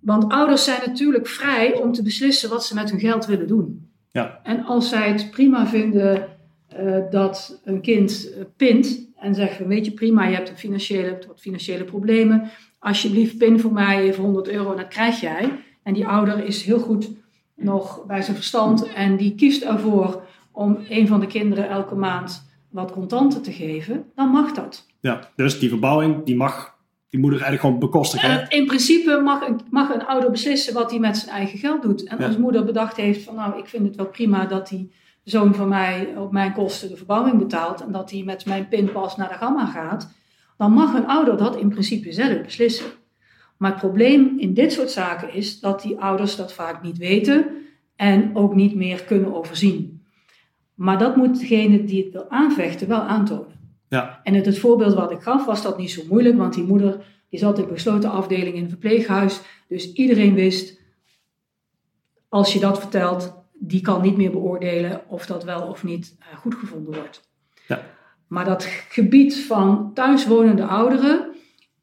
Want 0.00 0.32
ouders 0.32 0.64
zijn 0.64 0.80
natuurlijk 0.86 1.26
vrij 1.26 1.74
om 1.74 1.92
te 1.92 2.02
beslissen 2.02 2.50
wat 2.50 2.64
ze 2.64 2.74
met 2.74 2.90
hun 2.90 3.00
geld 3.00 3.26
willen 3.26 3.46
doen. 3.46 3.91
Ja. 4.12 4.40
En 4.42 4.64
als 4.64 4.88
zij 4.88 5.08
het 5.08 5.30
prima 5.30 5.66
vinden 5.66 6.28
eh, 6.66 6.96
dat 7.10 7.60
een 7.64 7.80
kind 7.80 8.32
uh, 8.36 8.44
pint 8.56 9.10
en 9.16 9.34
zegt 9.34 9.56
van 9.56 9.66
weet 9.66 9.84
je 9.84 9.92
prima, 9.92 10.26
je 10.26 10.34
hebt 10.34 10.48
een 10.48 10.56
financiële, 10.58 11.18
wat 11.26 11.40
financiële 11.40 11.84
problemen, 11.84 12.50
alsjeblieft 12.78 13.38
pin 13.38 13.60
voor 13.60 13.72
mij 13.72 14.02
even 14.02 14.22
100 14.22 14.48
euro 14.48 14.70
en 14.70 14.76
dat 14.76 14.88
krijg 14.88 15.20
jij. 15.20 15.50
En 15.82 15.94
die 15.94 16.06
ouder 16.06 16.44
is 16.44 16.62
heel 16.62 16.78
goed 16.78 17.10
nog 17.56 18.06
bij 18.06 18.22
zijn 18.22 18.36
verstand 18.36 18.92
en 18.92 19.16
die 19.16 19.34
kiest 19.34 19.62
ervoor 19.62 20.22
om 20.52 20.78
een 20.88 21.06
van 21.06 21.20
de 21.20 21.26
kinderen 21.26 21.68
elke 21.68 21.94
maand 21.94 22.50
wat 22.70 22.92
contanten 22.92 23.42
te 23.42 23.52
geven, 23.52 24.04
dan 24.14 24.28
mag 24.28 24.52
dat. 24.52 24.86
Ja, 25.00 25.30
dus 25.36 25.58
die 25.58 25.68
verbouwing 25.68 26.24
die 26.24 26.36
mag 26.36 26.71
die 27.12 27.20
moeder 27.20 27.40
eigenlijk 27.40 27.74
gewoon 27.74 27.90
bekostigen. 27.90 28.48
In 28.48 28.66
principe 28.66 29.20
mag 29.24 29.48
een, 29.48 29.60
mag 29.70 29.94
een 29.94 30.06
ouder 30.06 30.30
beslissen 30.30 30.74
wat 30.74 30.90
hij 30.90 31.00
met 31.00 31.16
zijn 31.16 31.36
eigen 31.36 31.58
geld 31.58 31.82
doet. 31.82 32.04
En 32.04 32.18
als 32.18 32.36
moeder 32.36 32.64
bedacht 32.64 32.96
heeft 32.96 33.24
van 33.24 33.34
nou, 33.34 33.58
ik 33.58 33.66
vind 33.66 33.86
het 33.86 33.96
wel 33.96 34.06
prima 34.06 34.46
dat 34.46 34.68
die 34.68 34.92
zoon 35.24 35.54
van 35.54 35.68
mij 35.68 36.14
op 36.16 36.32
mijn 36.32 36.52
kosten 36.52 36.88
de 36.88 36.96
verbouwing 36.96 37.38
betaalt 37.38 37.80
en 37.80 37.92
dat 37.92 38.10
hij 38.10 38.22
met 38.22 38.46
mijn 38.46 38.68
pinpas 38.68 39.16
naar 39.16 39.28
de 39.28 39.34
gamma 39.34 39.66
gaat, 39.66 40.12
dan 40.56 40.72
mag 40.72 40.94
een 40.94 41.06
ouder 41.06 41.36
dat 41.36 41.56
in 41.56 41.68
principe 41.68 42.12
zelf 42.12 42.42
beslissen. 42.42 42.86
Maar 43.56 43.70
het 43.70 43.80
probleem 43.80 44.38
in 44.38 44.54
dit 44.54 44.72
soort 44.72 44.90
zaken 44.90 45.34
is 45.34 45.60
dat 45.60 45.82
die 45.82 45.98
ouders 45.98 46.36
dat 46.36 46.52
vaak 46.52 46.82
niet 46.82 46.98
weten 46.98 47.46
en 47.96 48.36
ook 48.36 48.54
niet 48.54 48.74
meer 48.74 49.02
kunnen 49.02 49.34
overzien. 49.34 50.02
Maar 50.74 50.98
dat 50.98 51.16
moet 51.16 51.40
degene 51.40 51.84
die 51.84 52.04
het 52.04 52.12
wil 52.12 52.30
aanvechten 52.30 52.88
wel 52.88 53.00
aantonen. 53.00 53.61
Ja. 53.92 54.20
En 54.22 54.34
in 54.34 54.42
het 54.44 54.58
voorbeeld 54.58 54.94
wat 54.94 55.10
ik 55.10 55.20
gaf 55.20 55.44
was 55.44 55.62
dat 55.62 55.78
niet 55.78 55.90
zo 55.90 56.02
moeilijk, 56.08 56.36
want 56.36 56.54
die 56.54 56.64
moeder 56.64 57.04
die 57.28 57.38
zat 57.38 57.58
in 57.58 57.64
een 57.64 57.72
besloten 57.72 58.10
afdeling 58.10 58.56
in 58.56 58.62
een 58.62 58.68
verpleeghuis. 58.68 59.40
Dus 59.68 59.92
iedereen 59.92 60.34
wist, 60.34 60.80
als 62.28 62.52
je 62.52 62.60
dat 62.60 62.78
vertelt, 62.78 63.34
die 63.52 63.80
kan 63.80 64.02
niet 64.02 64.16
meer 64.16 64.30
beoordelen 64.30 65.02
of 65.08 65.26
dat 65.26 65.44
wel 65.44 65.68
of 65.68 65.84
niet 65.84 66.16
uh, 66.18 66.38
goed 66.38 66.54
gevonden 66.54 66.94
wordt. 66.94 67.30
Ja. 67.68 67.82
Maar 68.26 68.44
dat 68.44 68.64
gebied 68.88 69.36
van 69.36 69.90
thuiswonende 69.94 70.64
ouderen, 70.64 71.34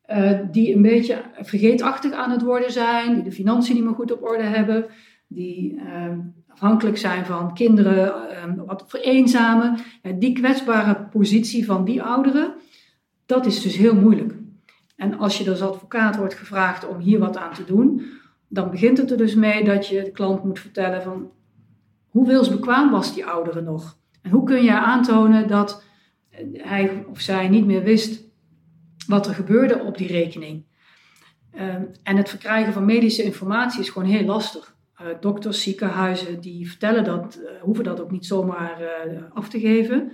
uh, 0.07 0.39
die 0.51 0.75
een 0.75 0.81
beetje 0.81 1.21
vergeetachtig 1.41 2.11
aan 2.11 2.31
het 2.31 2.41
worden 2.41 2.71
zijn, 2.71 3.13
die 3.13 3.23
de 3.23 3.31
financiën 3.31 3.75
niet 3.75 3.83
meer 3.83 3.93
goed 3.93 4.11
op 4.11 4.23
orde 4.23 4.43
hebben, 4.43 4.85
die 5.27 5.73
uh, 5.73 6.17
afhankelijk 6.59 6.97
zijn 6.97 7.25
van 7.25 7.53
kinderen, 7.53 8.13
wat 8.65 8.83
vereenzamen, 8.87 9.77
die 10.15 10.33
kwetsbare 10.33 11.07
positie 11.11 11.65
van 11.65 11.85
die 11.85 12.03
ouderen, 12.03 12.53
dat 13.25 13.45
is 13.45 13.61
dus 13.61 13.75
heel 13.75 13.95
moeilijk. 13.95 14.33
En 14.95 15.17
als 15.17 15.37
je 15.37 15.49
als 15.49 15.61
advocaat 15.61 16.15
wordt 16.15 16.33
gevraagd 16.33 16.87
om 16.87 16.97
hier 16.97 17.19
wat 17.19 17.37
aan 17.37 17.53
te 17.53 17.63
doen, 17.63 18.05
dan 18.47 18.71
begint 18.71 18.97
het 18.97 19.11
er 19.11 19.17
dus 19.17 19.35
mee 19.35 19.63
dat 19.63 19.87
je 19.87 20.03
de 20.03 20.11
klant 20.11 20.43
moet 20.43 20.59
vertellen 20.59 21.01
van 21.01 21.31
hoe 22.07 22.27
wilsbekwaam 22.27 22.91
was 22.91 23.13
die 23.13 23.25
oudere 23.25 23.61
nog? 23.61 23.97
En 24.21 24.31
hoe 24.31 24.43
kun 24.43 24.63
je 24.63 24.79
aantonen 24.79 25.47
dat 25.47 25.83
hij 26.53 27.05
of 27.09 27.19
zij 27.19 27.47
niet 27.47 27.65
meer 27.65 27.83
wist 27.83 28.23
wat 29.07 29.27
er 29.27 29.33
gebeurde 29.33 29.83
op 29.83 29.97
die 29.97 30.07
rekening? 30.07 30.67
en 32.03 32.17
het 32.17 32.29
verkrijgen 32.29 32.73
van 32.73 32.85
medische 32.85 33.23
informatie 33.23 33.79
is 33.79 33.89
gewoon 33.89 34.07
heel 34.07 34.25
lastig. 34.25 34.77
Uh, 35.01 35.07
dokters, 35.19 35.63
ziekenhuizen, 35.63 36.41
die 36.41 36.69
vertellen 36.69 37.03
dat, 37.03 37.39
uh, 37.41 37.61
hoeven 37.61 37.83
dat 37.83 38.01
ook 38.01 38.11
niet 38.11 38.25
zomaar 38.25 38.81
uh, 38.81 39.21
af 39.33 39.49
te 39.49 39.59
geven. 39.59 40.11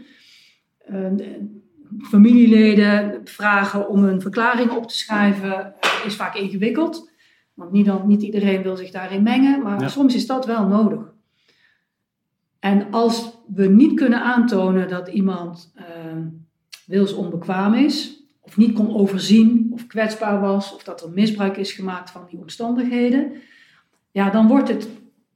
familieleden 2.01 3.22
vragen 3.24 3.89
om 3.89 4.04
een 4.04 4.22
verklaring 4.22 4.72
op 4.72 4.88
te 4.88 4.98
schrijven 4.98 5.74
is 6.06 6.15
vaak 6.15 6.36
ingewikkeld. 6.36 7.12
Want 7.54 7.72
niet, 7.72 7.86
dan, 7.86 8.08
niet 8.08 8.22
iedereen 8.22 8.62
wil 8.62 8.75
zich 8.75 8.92
daarin 8.92 9.24
mengen, 9.24 9.62
maar 9.62 9.80
ja. 9.80 9.88
soms 9.88 10.15
is 10.15 10.27
dat 10.27 10.46
wel 10.46 10.68
nodig. 10.68 11.13
En 12.60 12.92
als 12.92 13.38
we 13.48 13.68
niet 13.68 13.94
kunnen 13.94 14.22
aantonen 14.22 14.88
dat 14.89 15.08
iemand 15.08 15.74
wilsonbekwaam 16.86 17.74
is, 17.74 18.24
of 18.42 18.58
niet 18.58 18.74
kon 18.74 18.96
overzien, 18.96 19.70
of 19.72 19.88
kwetsbaar 19.88 20.42
was, 20.42 20.74
of 20.74 20.84
dat 20.84 21.01
er 21.01 21.12
misbruik 21.12 21.58
is 21.58 21.72
gemaakt 21.72 22.10
van 22.10 22.25
die 22.30 22.39
omstandigheden, 22.39 23.32
ja, 24.15 24.29
dan 24.29 24.48
wordt 24.48 24.69
het 24.69 24.88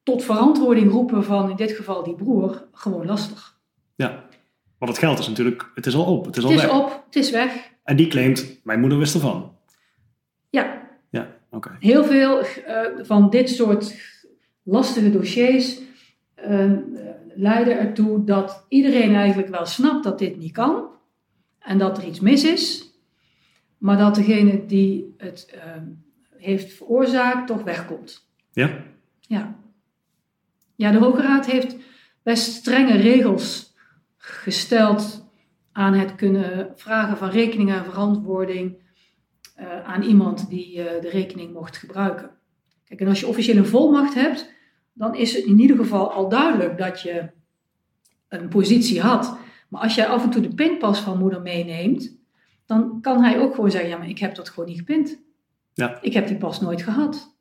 tot 0.04 0.24
verantwoording 0.24 0.92
roepen 0.92 1.24
van 1.24 1.50
in 1.50 1.56
dit 1.56 1.72
geval 1.72 2.04
die 2.04 2.16
broer 2.16 2.68
gewoon 2.72 3.06
lastig. 3.06 3.60
Ja, 3.96 4.26
want 4.78 4.92
het 4.92 5.00
geld 5.00 5.20
is 5.20 5.28
natuurlijk, 5.28 5.72
het 5.76 5.86
is 5.86 5.96
al 5.96 6.06
op, 6.18 6.26
het 6.26 6.38
is 6.38 6.44
al 6.44 6.52
het 6.52 6.62
weg. 6.62 6.70
is 6.70 6.78
op, 6.78 7.04
het 7.06 7.16
is 7.16 7.32
weg. 7.32 7.72
En 7.84 7.96
die 7.96 8.08
claimt, 8.08 8.60
mijn 8.64 8.80
moeder 8.80 8.98
wist 8.98 9.14
ervan. 9.14 9.56
Ja. 10.50 10.88
Ja, 11.10 11.22
oké. 11.52 11.68
Okay. 11.68 11.78
Heel 11.80 12.04
veel 12.04 12.40
uh, 12.40 12.46
van 13.02 13.30
dit 13.30 13.50
soort 13.50 13.96
lastige 14.64 15.12
dossiers 15.12 15.80
uh, 16.50 16.72
leiden 17.36 17.80
ertoe 17.80 18.24
dat 18.24 18.66
iedereen 18.70 19.16
eigenlijk 19.16 19.50
wel 19.50 19.66
snapt 19.66 20.04
dat 20.04 20.20
dit 20.20 20.38
niet 20.38 20.52
kan. 20.52 20.88
En 21.60 21.78
dat 21.78 21.98
er 21.98 22.06
iets 22.06 22.20
mis 22.20 22.44
is. 22.44 22.94
Maar 23.78 23.98
dat 23.98 24.16
degene 24.16 24.66
die 24.66 25.14
het 25.18 25.54
uh, 25.56 25.62
heeft 26.38 26.74
veroorzaakt 26.74 27.48
toch 27.48 27.64
wegkomt. 27.64 28.29
Ja? 28.52 28.84
Ja. 29.20 29.56
Ja, 30.76 30.92
de 30.92 30.98
Hoge 30.98 31.22
Raad 31.22 31.46
heeft 31.46 31.76
best 32.24 32.52
strenge 32.52 32.98
regels 32.98 33.76
gesteld 34.18 35.28
aan 35.72 35.94
het 35.94 36.16
kunnen 36.16 36.72
vragen 36.76 37.18
van 37.18 37.30
rekening 37.30 37.72
en 37.72 37.86
verantwoording 37.86 38.78
uh, 39.60 39.84
aan 39.84 40.02
iemand 40.02 40.50
die 40.50 40.78
uh, 40.78 41.02
de 41.02 41.10
rekening 41.10 41.54
mocht 41.54 41.78
gebruiken. 41.78 42.32
Kijk, 42.86 43.00
en 43.00 43.08
als 43.08 43.20
je 43.20 43.28
officieel 43.28 43.58
een 43.58 43.66
volmacht 43.66 44.14
hebt, 44.14 44.54
dan 44.94 45.16
is 45.16 45.36
het 45.36 45.46
in 45.46 45.60
ieder 45.60 45.78
geval 45.78 46.12
al 46.12 46.30
duidelijk 46.30 46.78
dat 46.78 47.02
je 47.02 47.30
een 48.28 48.50
positie 48.50 49.02
had. 49.02 49.38
Maar 49.70 49.82
als 49.82 49.96
jij 49.96 50.08
af 50.08 50.24
en 50.24 50.30
toe 50.30 50.42
de 50.42 50.56
pinpas 50.56 51.00
van 51.00 51.18
moeder 51.18 51.42
meeneemt, 51.42 52.18
dan 52.66 53.02
kan 53.02 53.24
hij 53.24 53.40
ook 53.40 53.56
gewoon 53.56 53.72
zeggen: 53.72 53.90
Ja, 53.90 53.98
maar 53.98 54.10
ik 54.10 54.20
heb 54.20 54.36
dat 54.36 54.50
gewoon 54.50 54.70
niet 54.70 54.78
gepind. 54.78 55.22
Ja. 55.74 55.98
Ik 56.02 56.14
heb 56.14 56.28
die 56.28 56.38
pas 56.38 56.62
nooit 56.62 56.82
gehad. 56.82 57.38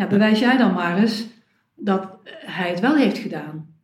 Ja, 0.00 0.06
bewijs 0.06 0.38
jij 0.38 0.56
dan 0.56 0.72
maar 0.72 0.98
eens 0.98 1.26
dat 1.74 2.08
hij 2.24 2.70
het 2.70 2.80
wel 2.80 2.96
heeft 2.96 3.18
gedaan. 3.18 3.74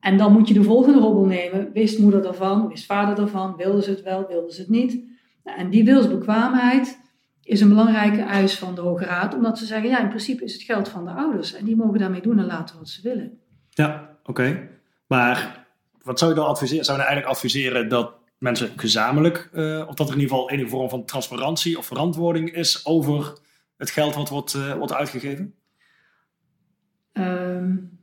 En 0.00 0.16
dan 0.16 0.32
moet 0.32 0.48
je 0.48 0.54
de 0.54 0.62
volgende 0.62 0.98
robbel 0.98 1.24
nemen. 1.24 1.72
Wist 1.72 1.98
moeder 1.98 2.26
ervan? 2.26 2.68
Wist 2.68 2.86
vader 2.86 3.24
ervan? 3.24 3.56
Wilden 3.56 3.82
ze 3.82 3.90
het 3.90 4.02
wel? 4.02 4.26
Wilden 4.26 4.52
ze 4.52 4.60
het 4.60 4.70
niet? 4.70 4.98
En 5.44 5.70
die 5.70 5.84
wilsbekwaamheid 5.84 6.98
is 7.42 7.60
een 7.60 7.68
belangrijke 7.68 8.22
eis 8.22 8.58
van 8.58 8.74
de 8.74 8.80
Hoge 8.80 9.04
Raad. 9.04 9.34
Omdat 9.34 9.58
ze 9.58 9.64
zeggen, 9.66 9.88
ja, 9.88 10.00
in 10.00 10.08
principe 10.08 10.44
is 10.44 10.52
het 10.52 10.62
geld 10.62 10.88
van 10.88 11.04
de 11.04 11.10
ouders. 11.10 11.54
En 11.54 11.64
die 11.64 11.76
mogen 11.76 11.98
daarmee 11.98 12.22
doen 12.22 12.38
en 12.38 12.46
laten 12.46 12.78
wat 12.78 12.88
ze 12.88 13.02
willen. 13.02 13.38
Ja, 13.70 14.16
oké. 14.20 14.30
Okay. 14.30 14.68
Maar 15.06 15.66
wat 16.02 16.18
zou 16.18 16.30
je 16.30 16.36
dan 16.36 16.46
adviseren? 16.46 16.84
Zou 16.84 16.98
je 16.98 17.02
nou 17.02 17.14
eigenlijk 17.14 17.38
adviseren 17.38 17.88
dat 17.88 18.12
mensen 18.38 18.70
gezamenlijk, 18.76 19.50
uh, 19.52 19.84
of 19.88 19.94
dat 19.94 20.08
er 20.08 20.14
in 20.14 20.20
ieder 20.20 20.36
geval 20.36 20.50
enige 20.50 20.68
vorm 20.68 20.88
van 20.88 21.04
transparantie 21.04 21.78
of 21.78 21.86
verantwoording 21.86 22.52
is 22.54 22.86
over 22.86 23.32
het 23.80 23.90
geld 23.90 24.14
wat 24.14 24.28
wordt, 24.28 24.74
wordt 24.76 24.92
uitgegeven? 24.92 25.54
Um, 27.12 28.00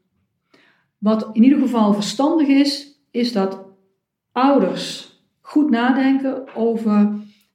wat 0.97 1.29
in 1.33 1.43
ieder 1.43 1.59
geval 1.59 1.93
verstandig 1.93 2.47
is, 2.47 2.99
is 3.11 3.31
dat 3.31 3.65
ouders 4.31 5.15
goed 5.41 5.69
nadenken 5.69 6.55
over 6.55 7.11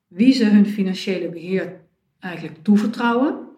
wie 0.06 0.32
ze 0.32 0.44
hun 0.44 0.66
financiële 0.66 1.28
beheer 1.28 1.80
eigenlijk 2.18 2.62
toevertrouwen, 2.62 3.48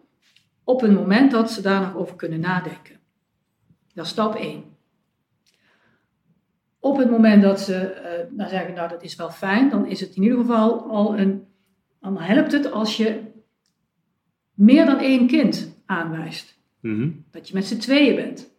op 0.65 0.81
het 0.81 0.93
moment 0.93 1.31
dat 1.31 1.51
ze 1.51 1.63
daar 1.63 1.81
nog 1.81 1.97
over 1.97 2.17
kunnen 2.17 2.41
nadenken. 2.41 2.99
Dat 3.95 4.05
is 4.05 4.11
stap 4.11 4.35
1. 4.35 4.65
Op 6.79 6.97
het 6.97 7.11
moment 7.11 7.43
dat 7.43 7.61
ze 7.61 8.27
uh, 8.37 8.49
zeggen, 8.49 8.75
nou 8.75 8.89
dat 8.89 9.03
is 9.03 9.17
wel 9.17 9.31
fijn, 9.31 9.71
dan 9.71 9.87
is 9.87 10.01
het 10.01 10.17
in 10.17 10.23
ieder 10.23 10.39
geval 10.39 10.91
al 10.91 11.19
een, 11.19 11.47
dan 12.01 12.19
helpt 12.19 12.53
het 12.53 12.73
als 12.73 12.97
je 12.97 13.33
meer 14.55 14.87
dan 14.87 14.99
één 14.99 15.27
kind 15.27 15.77
aanwijst. 15.87 16.59
Mm-hmm. 16.81 17.25
Dat 17.31 17.49
je 17.49 17.55
met 17.55 17.67
z'n 17.67 17.79
tweeën 17.79 18.17
bent. 18.17 18.53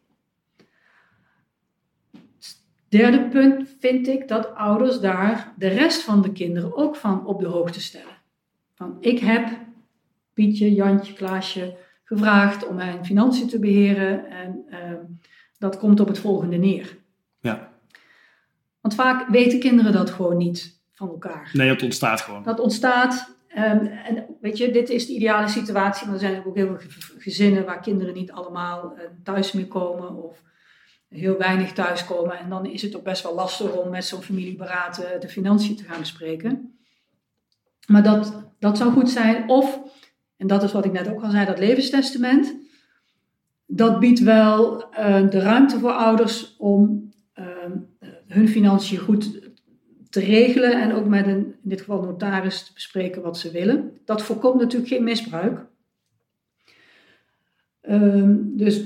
Derde 2.87 3.27
punt 3.27 3.75
vind 3.79 4.07
ik 4.07 4.27
dat 4.27 4.55
ouders 4.55 4.99
daar 4.99 5.53
de 5.57 5.67
rest 5.67 6.01
van 6.01 6.21
de 6.21 6.31
kinderen 6.31 6.75
ook 6.75 6.95
van 6.95 7.25
op 7.25 7.39
de 7.39 7.47
hoogte 7.47 7.81
stellen. 7.81 8.15
Van 8.73 8.97
ik 8.99 9.19
heb 9.19 9.49
Pietje, 10.33 10.73
Jantje, 10.73 11.13
Klaasje 11.13 11.77
gevraagd 12.03 12.67
om 12.67 12.75
mijn 12.75 13.05
financiën 13.05 13.47
te 13.47 13.59
beheren 13.59 14.29
en 14.29 14.65
uh, 14.69 14.77
dat 15.57 15.77
komt 15.77 15.99
op 15.99 16.07
het 16.07 16.19
volgende 16.19 16.57
neer. 16.57 16.97
Ja. 17.39 17.71
Want 18.81 18.95
vaak 18.95 19.27
weten 19.27 19.59
kinderen 19.59 19.91
dat 19.91 20.09
gewoon 20.09 20.37
niet 20.37 20.79
van 20.91 21.09
elkaar. 21.09 21.49
Nee, 21.53 21.67
dat 21.67 21.83
ontstaat 21.83 22.21
gewoon. 22.21 22.43
Dat 22.43 22.59
ontstaat. 22.59 23.34
Um, 23.57 23.87
en 23.87 24.25
weet 24.41 24.57
je, 24.57 24.71
dit 24.71 24.89
is 24.89 25.05
de 25.05 25.13
ideale 25.13 25.47
situatie, 25.47 26.05
maar 26.05 26.15
er 26.15 26.21
zijn 26.21 26.45
ook 26.45 26.55
heel 26.55 26.77
veel 26.77 26.89
gezinnen 27.17 27.65
waar 27.65 27.79
kinderen 27.79 28.13
niet 28.13 28.31
allemaal 28.31 28.93
uh, 28.93 29.03
thuis 29.23 29.51
meer 29.51 29.67
komen. 29.67 30.23
Of 30.23 30.43
heel 31.09 31.37
weinig 31.37 31.73
thuiskomen. 31.73 32.37
En 32.37 32.49
dan 32.49 32.65
is 32.65 32.81
het 32.81 32.95
ook 32.95 33.03
best 33.03 33.23
wel 33.23 33.35
lastig 33.35 33.71
om 33.71 33.89
met 33.89 34.05
zo'n 34.05 34.21
familieberaad 34.21 34.99
uh, 34.99 35.19
de 35.19 35.29
financiën 35.29 35.75
te 35.75 35.83
gaan 35.83 35.99
bespreken. 35.99 36.77
Maar 37.87 38.03
dat, 38.03 38.51
dat 38.59 38.77
zou 38.77 38.91
goed 38.91 39.09
zijn. 39.09 39.49
Of, 39.49 39.79
en 40.37 40.47
dat 40.47 40.63
is 40.63 40.71
wat 40.71 40.85
ik 40.85 40.91
net 40.91 41.09
ook 41.09 41.23
al 41.23 41.29
zei, 41.29 41.45
dat 41.45 41.59
levenstestament. 41.59 42.55
Dat 43.65 43.99
biedt 43.99 44.19
wel 44.19 44.83
uh, 44.83 45.29
de 45.29 45.39
ruimte 45.39 45.79
voor 45.79 45.91
ouders 45.91 46.55
om 46.57 47.11
uh, 47.35 47.45
hun 48.27 48.47
financiën 48.47 48.97
goed 48.97 49.44
te 50.15 50.21
regelen 50.21 50.81
en 50.81 50.93
ook 50.93 51.05
met 51.05 51.27
een, 51.27 51.45
in 51.45 51.55
dit 51.61 51.79
geval 51.79 52.01
notaris 52.01 52.63
te 52.63 52.73
bespreken 52.73 53.21
wat 53.21 53.37
ze 53.37 53.51
willen. 53.51 53.99
Dat 54.05 54.21
voorkomt 54.21 54.59
natuurlijk 54.59 54.91
geen 54.91 55.03
misbruik. 55.03 55.65
Um, 57.89 58.57
dus 58.57 58.83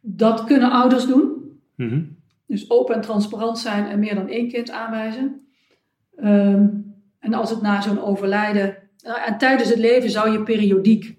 dat 0.00 0.44
kunnen 0.44 0.70
ouders 0.70 1.06
doen. 1.06 1.58
Mhm. 1.74 2.02
Dus 2.46 2.70
open 2.70 2.94
en 2.94 3.00
transparant 3.00 3.58
zijn 3.58 3.86
en 3.86 3.98
meer 3.98 4.14
dan 4.14 4.28
één 4.28 4.48
kind 4.48 4.70
aanwijzen. 4.70 5.46
Um, 6.24 6.94
en 7.18 7.34
als 7.34 7.50
het 7.50 7.62
na 7.62 7.80
zo'n 7.80 8.02
overlijden. 8.02 8.76
Nou, 9.04 9.20
en 9.20 9.38
tijdens 9.38 9.68
het 9.68 9.78
leven 9.78 10.10
zou 10.10 10.30
je 10.30 10.42
periodiek 10.42 11.16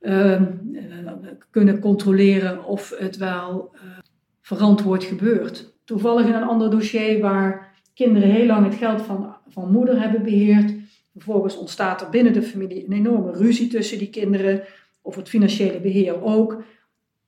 um, 0.00 0.60
kunnen 1.50 1.78
controleren 1.78 2.64
of 2.64 2.94
het 2.98 3.16
wel 3.16 3.74
uh, 3.74 3.80
verantwoord 4.40 5.04
gebeurt. 5.04 5.74
Toevallig 5.84 6.26
in 6.26 6.34
een 6.34 6.48
ander 6.48 6.70
dossier 6.70 7.20
waar 7.20 7.73
kinderen 7.94 8.30
heel 8.30 8.46
lang 8.46 8.64
het 8.64 8.74
geld 8.74 9.02
van, 9.02 9.36
van 9.48 9.70
moeder 9.70 10.00
hebben 10.00 10.22
beheerd. 10.22 10.74
Vervolgens 11.12 11.56
ontstaat 11.56 12.00
er 12.00 12.10
binnen 12.10 12.32
de 12.32 12.42
familie 12.42 12.84
een 12.86 12.92
enorme 12.92 13.32
ruzie 13.32 13.68
tussen 13.68 13.98
die 13.98 14.10
kinderen, 14.10 14.62
of 15.02 15.16
het 15.16 15.28
financiële 15.28 15.80
beheer 15.80 16.22
ook. 16.22 16.62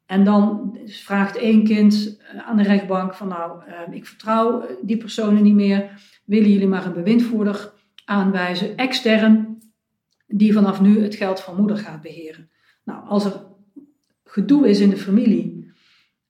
En 0.06 0.24
dan 0.24 0.76
vraagt 0.86 1.36
één 1.36 1.64
kind 1.64 2.16
eh, 2.18 2.48
aan 2.48 2.56
de 2.56 2.62
rechtbank 2.62 3.14
van 3.14 3.28
nou, 3.28 3.64
eh, 3.66 3.94
ik 3.94 4.06
vertrouw 4.06 4.60
eh, 4.60 4.76
die 4.82 4.96
personen 4.96 5.42
niet 5.42 5.54
meer. 5.54 5.90
Willen 6.24 6.50
jullie 6.50 6.68
maar 6.68 6.86
een 6.86 6.92
bewindvoerder 6.92 7.72
aanwijzen, 8.04 8.76
extern, 8.76 9.58
die 10.26 10.52
vanaf 10.52 10.80
nu 10.80 11.02
het 11.02 11.14
geld 11.14 11.40
van 11.40 11.56
moeder 11.56 11.76
gaat 11.76 12.02
beheren. 12.02 12.50
Nou, 12.84 13.06
als 13.06 13.24
er 13.24 13.42
gedoe 14.24 14.68
is 14.68 14.80
in 14.80 14.90
de 14.90 14.96
familie, 14.96 15.55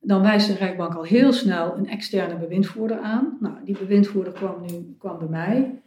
dan 0.07 0.23
wijst 0.23 0.47
de 0.47 0.55
rechtbank 0.55 0.95
al 0.95 1.03
heel 1.03 1.33
snel 1.33 1.77
een 1.77 1.89
externe 1.89 2.37
bewindvoerder 2.37 2.99
aan. 2.99 3.37
Nou, 3.41 3.55
die 3.65 3.79
bewindvoerder 3.79 4.33
kwam 4.33 4.61
nu 4.61 4.97
kwam 4.99 5.19
bij 5.19 5.29
mij. 5.29 5.83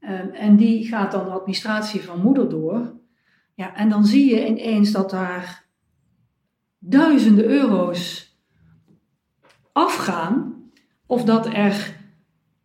Um, 0.00 0.30
en 0.30 0.56
die 0.56 0.86
gaat 0.86 1.12
dan 1.12 1.24
de 1.24 1.30
administratie 1.30 2.02
van 2.02 2.20
moeder 2.20 2.48
door. 2.48 2.92
Ja, 3.54 3.76
en 3.76 3.88
dan 3.88 4.04
zie 4.04 4.34
je 4.34 4.46
ineens 4.46 4.90
dat 4.90 5.10
daar 5.10 5.64
duizenden 6.78 7.44
euro's 7.44 8.36
afgaan. 9.72 10.54
Of 11.06 11.24
dat 11.24 11.46
er 11.46 11.96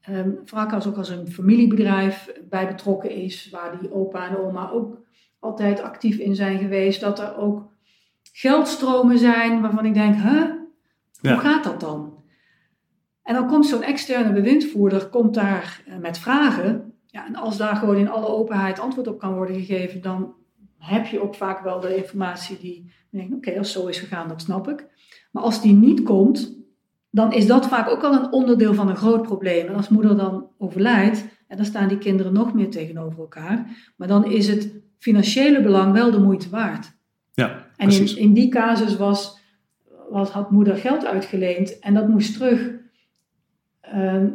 um, 0.09 0.39
als 0.53 0.87
ook 0.87 0.97
als 0.97 1.09
een 1.09 1.27
familiebedrijf 1.27 2.31
bij 2.49 2.67
betrokken 2.67 3.11
is, 3.11 3.49
waar 3.49 3.79
die 3.79 3.93
opa 3.93 4.29
en 4.29 4.37
oma 4.37 4.69
ook 4.69 4.97
altijd 5.39 5.81
actief 5.81 6.17
in 6.17 6.35
zijn 6.35 6.59
geweest. 6.59 7.01
Dat 7.01 7.19
er 7.19 7.37
ook 7.37 7.71
geldstromen 8.31 9.17
zijn 9.17 9.61
waarvan 9.61 9.85
ik 9.85 9.93
denk, 9.93 10.15
huh, 10.15 10.56
hoe 11.21 11.37
gaat 11.37 11.63
dat 11.63 11.79
dan? 11.79 12.23
En 13.23 13.33
dan 13.33 13.47
komt 13.47 13.65
zo'n 13.65 13.83
externe 13.83 14.33
bewindvoerder 14.33 15.07
komt 15.07 15.33
daar 15.33 15.83
eh, 15.85 15.97
met 15.97 16.17
vragen. 16.17 16.93
Ja, 17.05 17.27
en 17.27 17.35
als 17.35 17.57
daar 17.57 17.75
gewoon 17.75 17.97
in 17.97 18.09
alle 18.09 18.27
openheid 18.27 18.79
antwoord 18.79 19.07
op 19.07 19.19
kan 19.19 19.33
worden 19.33 19.55
gegeven, 19.55 20.01
dan 20.01 20.33
heb 20.77 21.05
je 21.05 21.21
ook 21.21 21.35
vaak 21.35 21.63
wel 21.63 21.79
de 21.79 21.95
informatie 21.95 22.57
die 22.59 22.91
denkt, 23.11 23.33
oké, 23.33 23.57
als 23.57 23.71
zo 23.71 23.87
is 23.87 23.99
gegaan, 23.99 24.27
dat 24.27 24.41
snap 24.41 24.69
ik. 24.69 24.87
Maar 25.31 25.43
als 25.43 25.61
die 25.61 25.73
niet 25.73 26.03
komt, 26.03 26.57
dan 27.09 27.33
is 27.33 27.47
dat 27.47 27.67
vaak 27.67 27.89
ook 27.89 28.03
al 28.03 28.13
een 28.13 28.31
onderdeel 28.31 28.73
van 28.73 28.89
een 28.89 28.95
groot 28.95 29.21
probleem. 29.21 29.67
En 29.67 29.75
als 29.75 29.89
moeder 29.89 30.17
dan 30.17 30.47
overlijdt, 30.57 31.25
en 31.47 31.57
dan 31.57 31.65
staan 31.65 31.87
die 31.87 31.97
kinderen 31.97 32.33
nog 32.33 32.53
meer 32.53 32.69
tegenover 32.69 33.19
elkaar. 33.19 33.65
Maar 33.97 34.07
dan 34.07 34.25
is 34.25 34.47
het 34.47 34.73
financiële 34.97 35.61
belang 35.61 35.93
wel 35.93 36.11
de 36.11 36.19
moeite 36.19 36.49
waard. 36.49 36.95
Ja, 37.33 37.65
en 37.75 37.89
in, 37.89 38.17
in 38.17 38.33
die 38.33 38.49
casus 38.49 38.97
was, 38.97 39.39
was, 40.09 40.29
had 40.29 40.51
moeder 40.51 40.75
geld 40.75 41.05
uitgeleend 41.05 41.79
en 41.79 41.93
dat 41.93 42.07
moest 42.07 42.33
terug. 42.33 42.69
Ehm, 43.81 44.27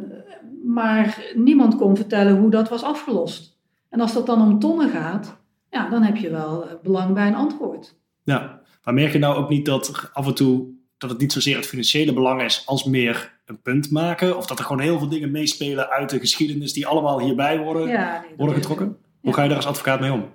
maar 0.63 1.31
niemand 1.35 1.75
kon 1.75 1.95
vertellen 1.95 2.37
hoe 2.37 2.49
dat 2.49 2.69
was 2.69 2.83
afgelost. 2.83 3.59
En 3.89 3.99
als 3.99 4.13
dat 4.13 4.25
dan 4.25 4.41
om 4.41 4.59
tonnen 4.59 4.89
gaat, 4.89 5.37
ja, 5.69 5.89
dan 5.89 6.03
heb 6.03 6.17
je 6.17 6.29
wel 6.29 6.67
eh, 6.67 6.73
belang 6.83 7.13
bij 7.13 7.27
een 7.27 7.35
antwoord. 7.35 7.95
Ja, 8.23 8.61
maar 8.83 8.93
merk 8.93 9.11
je 9.11 9.19
nou 9.19 9.35
ook 9.35 9.49
niet 9.49 9.65
dat 9.65 10.09
af 10.13 10.27
en 10.27 10.35
toe 10.35 10.65
dat 10.97 11.09
het 11.09 11.19
niet 11.19 11.31
zozeer 11.31 11.55
het 11.55 11.65
financiële 11.65 12.13
belang 12.13 12.41
is 12.41 12.63
als 12.65 12.83
meer 12.83 13.39
een 13.45 13.61
punt 13.61 13.91
maken? 13.91 14.37
Of 14.37 14.45
dat 14.45 14.59
er 14.59 14.65
gewoon 14.65 14.81
heel 14.81 14.99
veel 14.99 15.09
dingen 15.09 15.31
meespelen 15.31 15.89
uit 15.89 16.09
de 16.09 16.19
geschiedenis 16.19 16.73
die 16.73 16.87
allemaal 16.87 17.19
hierbij 17.19 17.59
worden, 17.59 18.11
worden 18.37 18.55
getrokken? 18.55 18.97
Hoe 19.21 19.33
ga 19.33 19.41
je 19.41 19.47
daar 19.47 19.57
als 19.57 19.67
advocaat 19.67 19.99
mee 19.99 20.11
om? 20.11 20.25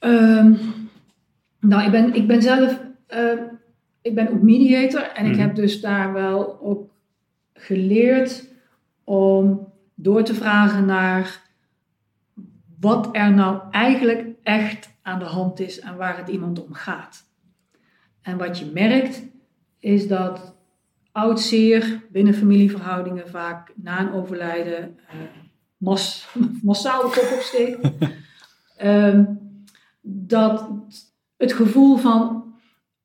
Um, 0.00 0.58
nou, 1.60 1.84
ik 1.84 1.90
ben, 1.90 2.14
ik 2.14 2.26
ben 2.26 2.42
zelf 2.42 2.80
uh, 3.14 3.32
ik 4.02 4.14
ben 4.14 4.30
ook 4.30 4.42
mediator 4.42 5.02
en 5.02 5.26
ik 5.26 5.32
mhm. 5.32 5.40
heb 5.40 5.54
dus 5.54 5.80
daar 5.80 6.12
wel 6.12 6.60
ook 6.60 6.90
geleerd 7.54 8.48
om 9.04 9.72
door 9.94 10.22
te 10.22 10.34
vragen 10.34 10.84
naar 10.84 11.40
wat 12.80 13.08
er 13.12 13.32
nou 13.32 13.60
eigenlijk 13.70 14.26
echt 14.42 14.90
aan 15.02 15.18
de 15.18 15.24
hand 15.24 15.60
is 15.60 15.80
en 15.80 15.96
waar 15.96 16.16
het 16.16 16.28
iemand 16.28 16.64
om 16.64 16.72
gaat. 16.72 17.24
En 18.22 18.38
wat 18.38 18.58
je 18.58 18.70
merkt 18.74 19.22
is 19.78 20.08
dat 20.08 20.54
oud 21.12 21.40
zeer 21.40 22.02
binnen 22.10 22.34
familieverhoudingen 22.34 23.28
vaak 23.28 23.72
na 23.76 24.00
een 24.00 24.12
overlijden 24.12 24.98
uh, 24.98 25.20
mas, 25.76 26.28
massaal 26.62 27.02
de 27.02 27.20
kop 27.20 27.36
opsteekt. 27.38 27.90
um, 28.82 29.40
dat 30.30 30.68
het 31.36 31.52
gevoel 31.52 31.96
van 31.96 32.41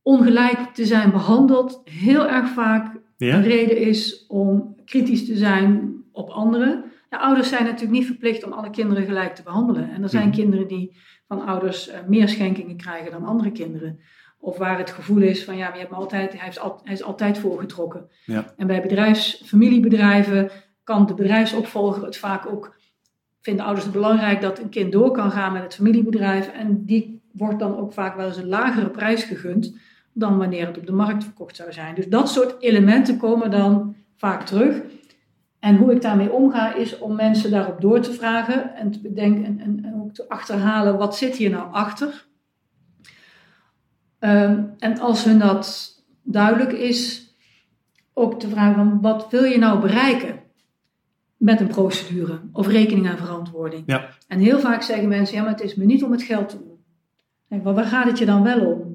ongelijk 0.08 0.60
te 0.74 0.86
zijn 0.86 1.12
behandeld 1.12 1.82
heel 1.84 2.28
erg 2.28 2.50
vaak 2.50 2.96
een 3.18 3.44
reden 3.44 3.78
is 3.78 4.26
om 4.28 4.76
kritisch 4.86 5.26
te 5.26 5.36
zijn 5.36 5.96
op 6.12 6.30
anderen. 6.30 6.84
Ja, 7.10 7.18
ouders 7.18 7.50
zijn 7.50 7.64
natuurlijk 7.64 7.92
niet 7.92 8.06
verplicht 8.06 8.44
om 8.44 8.52
alle 8.52 8.70
kinderen 8.70 9.06
gelijk 9.06 9.36
te 9.36 9.44
behandelen. 9.44 9.90
En 9.90 10.04
er 10.04 10.10
zijn 10.10 10.28
mhm. 10.28 10.38
kinderen 10.38 10.68
die 10.68 10.98
van 11.28 11.46
ouders 11.46 11.90
uh, 11.90 11.96
meer 12.08 12.30
schenkingen 12.30 12.78
krijgen 12.78 13.12
dan 13.12 13.26
andere 13.26 13.52
kinderen. 13.52 14.00
Of 14.40 14.58
waar 14.58 14.78
het 14.78 14.92
gevoel 14.92 15.22
is 15.22 15.44
van 15.44 15.58
ja, 15.58 15.74
je 15.74 15.80
hebt 15.80 15.94
altijd, 15.94 16.32
hij, 16.32 16.42
heeft 16.44 16.60
al, 16.60 16.80
hij 16.84 16.94
is 16.94 17.04
altijd 17.04 17.38
voorgetrokken. 17.38 18.10
Ja. 18.26 18.54
En 18.58 18.68
bij 18.68 18.82
bedrijfs, 18.82 19.42
familiebedrijven 19.46 20.50
kan 20.84 21.06
de 21.06 21.14
bedrijfsopvolger 21.14 22.04
het 22.04 22.18
vaak 22.18 22.46
ook, 22.46 22.76
vinden 23.42 23.66
ouders 23.66 23.86
het 23.86 23.94
belangrijk 23.94 24.42
dat 24.42 24.60
een 24.60 24.70
kind 24.70 24.92
door 24.92 25.12
kan 25.12 25.32
gaan 25.32 25.54
met 25.54 25.64
het 25.64 25.76
familiebedrijf. 25.76 26.48
En 26.48 26.86
die 26.86 27.22
wordt 27.32 27.60
dan 27.60 27.78
ook 27.78 27.94
vaak 27.94 28.16
wel 28.16 28.28
eens 28.28 28.38
een 28.38 28.48
lagere 28.48 28.90
prijs 28.90 29.24
gegund 29.24 29.76
dan 30.18 30.38
wanneer 30.38 30.68
het 30.68 30.78
op 30.78 30.86
de 30.86 30.92
markt 30.92 31.24
verkocht 31.24 31.56
zou 31.56 31.72
zijn. 31.72 31.96
Dus 31.96 32.08
dat 32.08 32.30
soort 32.30 32.62
elementen 32.62 33.18
komen 33.18 33.52
dan 33.52 33.96
vaak 34.16 34.46
terug. 34.46 34.82
En 35.60 35.76
hoe 35.76 35.92
ik 35.92 36.02
daarmee 36.02 36.32
omga 36.32 36.74
is 36.74 36.98
om 36.98 37.16
mensen 37.16 37.52
daarop 37.52 37.82
door 37.82 38.00
te 38.00 38.14
vragen 38.14 38.76
en 38.76 38.92
te 38.92 39.02
bedenken 39.02 39.46
en, 39.46 39.60
en, 39.60 39.80
en 39.84 40.02
ook 40.02 40.14
te 40.14 40.30
achterhalen 40.30 40.98
wat 40.98 41.18
zit 41.18 41.36
hier 41.36 41.50
nou 41.50 41.74
achter. 41.74 42.26
Um, 44.20 44.74
en 44.80 45.00
als 45.00 45.24
hun 45.24 45.40
dat 45.40 45.96
duidelijk 46.24 46.72
is, 46.72 47.32
ook 48.14 48.40
te 48.40 48.50
vragen 48.50 48.76
van 48.76 49.02
wat 49.02 49.28
wil 49.30 49.44
je 49.44 49.58
nou 49.58 49.80
bereiken 49.80 50.40
met 51.38 51.60
een 51.60 51.68
procedure 51.68 52.40
of 52.52 52.68
rekening 52.68 53.08
en 53.08 53.18
verantwoording. 53.18 53.84
Ja. 53.86 54.10
En 54.28 54.40
heel 54.40 54.60
vaak 54.60 54.82
zeggen 54.82 55.08
mensen, 55.08 55.36
ja 55.36 55.42
maar 55.42 55.52
het 55.52 55.62
is 55.62 55.76
me 55.76 55.86
niet 55.86 56.04
om 56.04 56.12
het 56.12 56.24
geld 56.24 56.50
te 56.50 56.58
doen. 56.58 56.78
Maar 57.64 57.74
waar 57.74 57.86
gaat 57.86 58.06
het 58.06 58.18
je 58.18 58.26
dan 58.26 58.44
wel 58.44 58.66
om? 58.66 58.87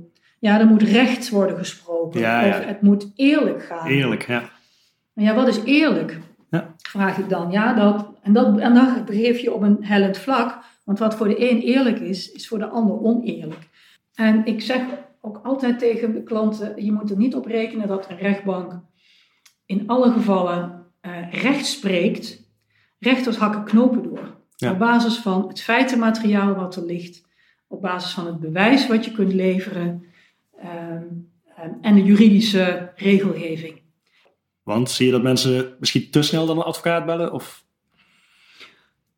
Ja, 0.43 0.61
er 0.61 0.67
moet 0.67 0.83
recht 0.83 1.29
worden 1.29 1.57
gesproken. 1.57 2.21
Ja, 2.21 2.45
ja. 2.45 2.59
Of 2.59 2.65
het 2.65 2.83
moet 2.83 3.13
eerlijk 3.15 3.65
gaan. 3.65 3.87
Eerlijk, 3.87 4.27
ja. 4.27 4.51
Ja, 5.13 5.35
wat 5.35 5.49
is 5.49 5.63
eerlijk? 5.65 6.19
Ja. 6.51 6.75
Vraag 6.77 7.19
ik 7.19 7.29
dan. 7.29 7.51
Ja, 7.51 7.75
dat, 7.75 8.07
en, 8.23 8.33
dat, 8.33 8.59
en 8.59 8.75
dan 8.75 9.05
begeef 9.05 9.39
je 9.39 9.53
op 9.53 9.63
een 9.63 9.85
hellend 9.85 10.19
vlak. 10.19 10.59
Want 10.85 10.99
wat 10.99 11.15
voor 11.15 11.29
de 11.29 11.51
een 11.51 11.61
eerlijk 11.61 11.99
is, 11.99 12.33
is 12.33 12.49
voor 12.49 12.59
de 12.59 12.67
ander 12.67 13.01
oneerlijk. 13.01 13.69
En 14.15 14.47
ik 14.47 14.61
zeg 14.61 14.83
ook 15.21 15.41
altijd 15.43 15.79
tegen 15.79 16.13
de 16.13 16.23
klanten: 16.23 16.85
je 16.85 16.93
moet 16.93 17.11
er 17.11 17.17
niet 17.17 17.35
op 17.35 17.47
rekenen 17.47 17.89
dat 17.89 18.11
een 18.11 18.19
rechtbank 18.19 18.81
in 19.67 19.83
alle 19.87 20.13
gevallen 20.13 20.87
uh, 21.03 21.33
recht 21.33 21.67
spreekt. 21.67 22.43
Rechters 22.99 23.37
hakken 23.37 23.65
knopen 23.65 24.03
door. 24.03 24.37
Op 24.71 24.79
basis 24.79 25.17
van 25.17 25.49
het 25.49 25.63
feitenmateriaal 25.63 26.55
wat 26.55 26.77
er 26.77 26.85
ligt, 26.85 27.27
op 27.69 27.83
basis 27.83 28.13
van 28.13 28.27
het 28.27 28.41
bewijs 28.41 28.87
wat 28.87 29.05
je 29.05 29.13
kunt 29.13 29.33
leveren 29.33 30.11
en 31.81 31.95
de 31.95 32.05
juridische 32.05 32.93
regelgeving. 32.97 33.81
Want 34.63 34.91
zie 34.91 35.07
je 35.07 35.13
dat 35.13 35.23
mensen 35.23 35.77
misschien 35.79 36.11
te 36.11 36.23
snel 36.23 36.47
dan 36.47 36.57
een 36.57 36.63
advocaat 36.63 37.07
bellen? 37.07 37.33
Of? 37.33 37.65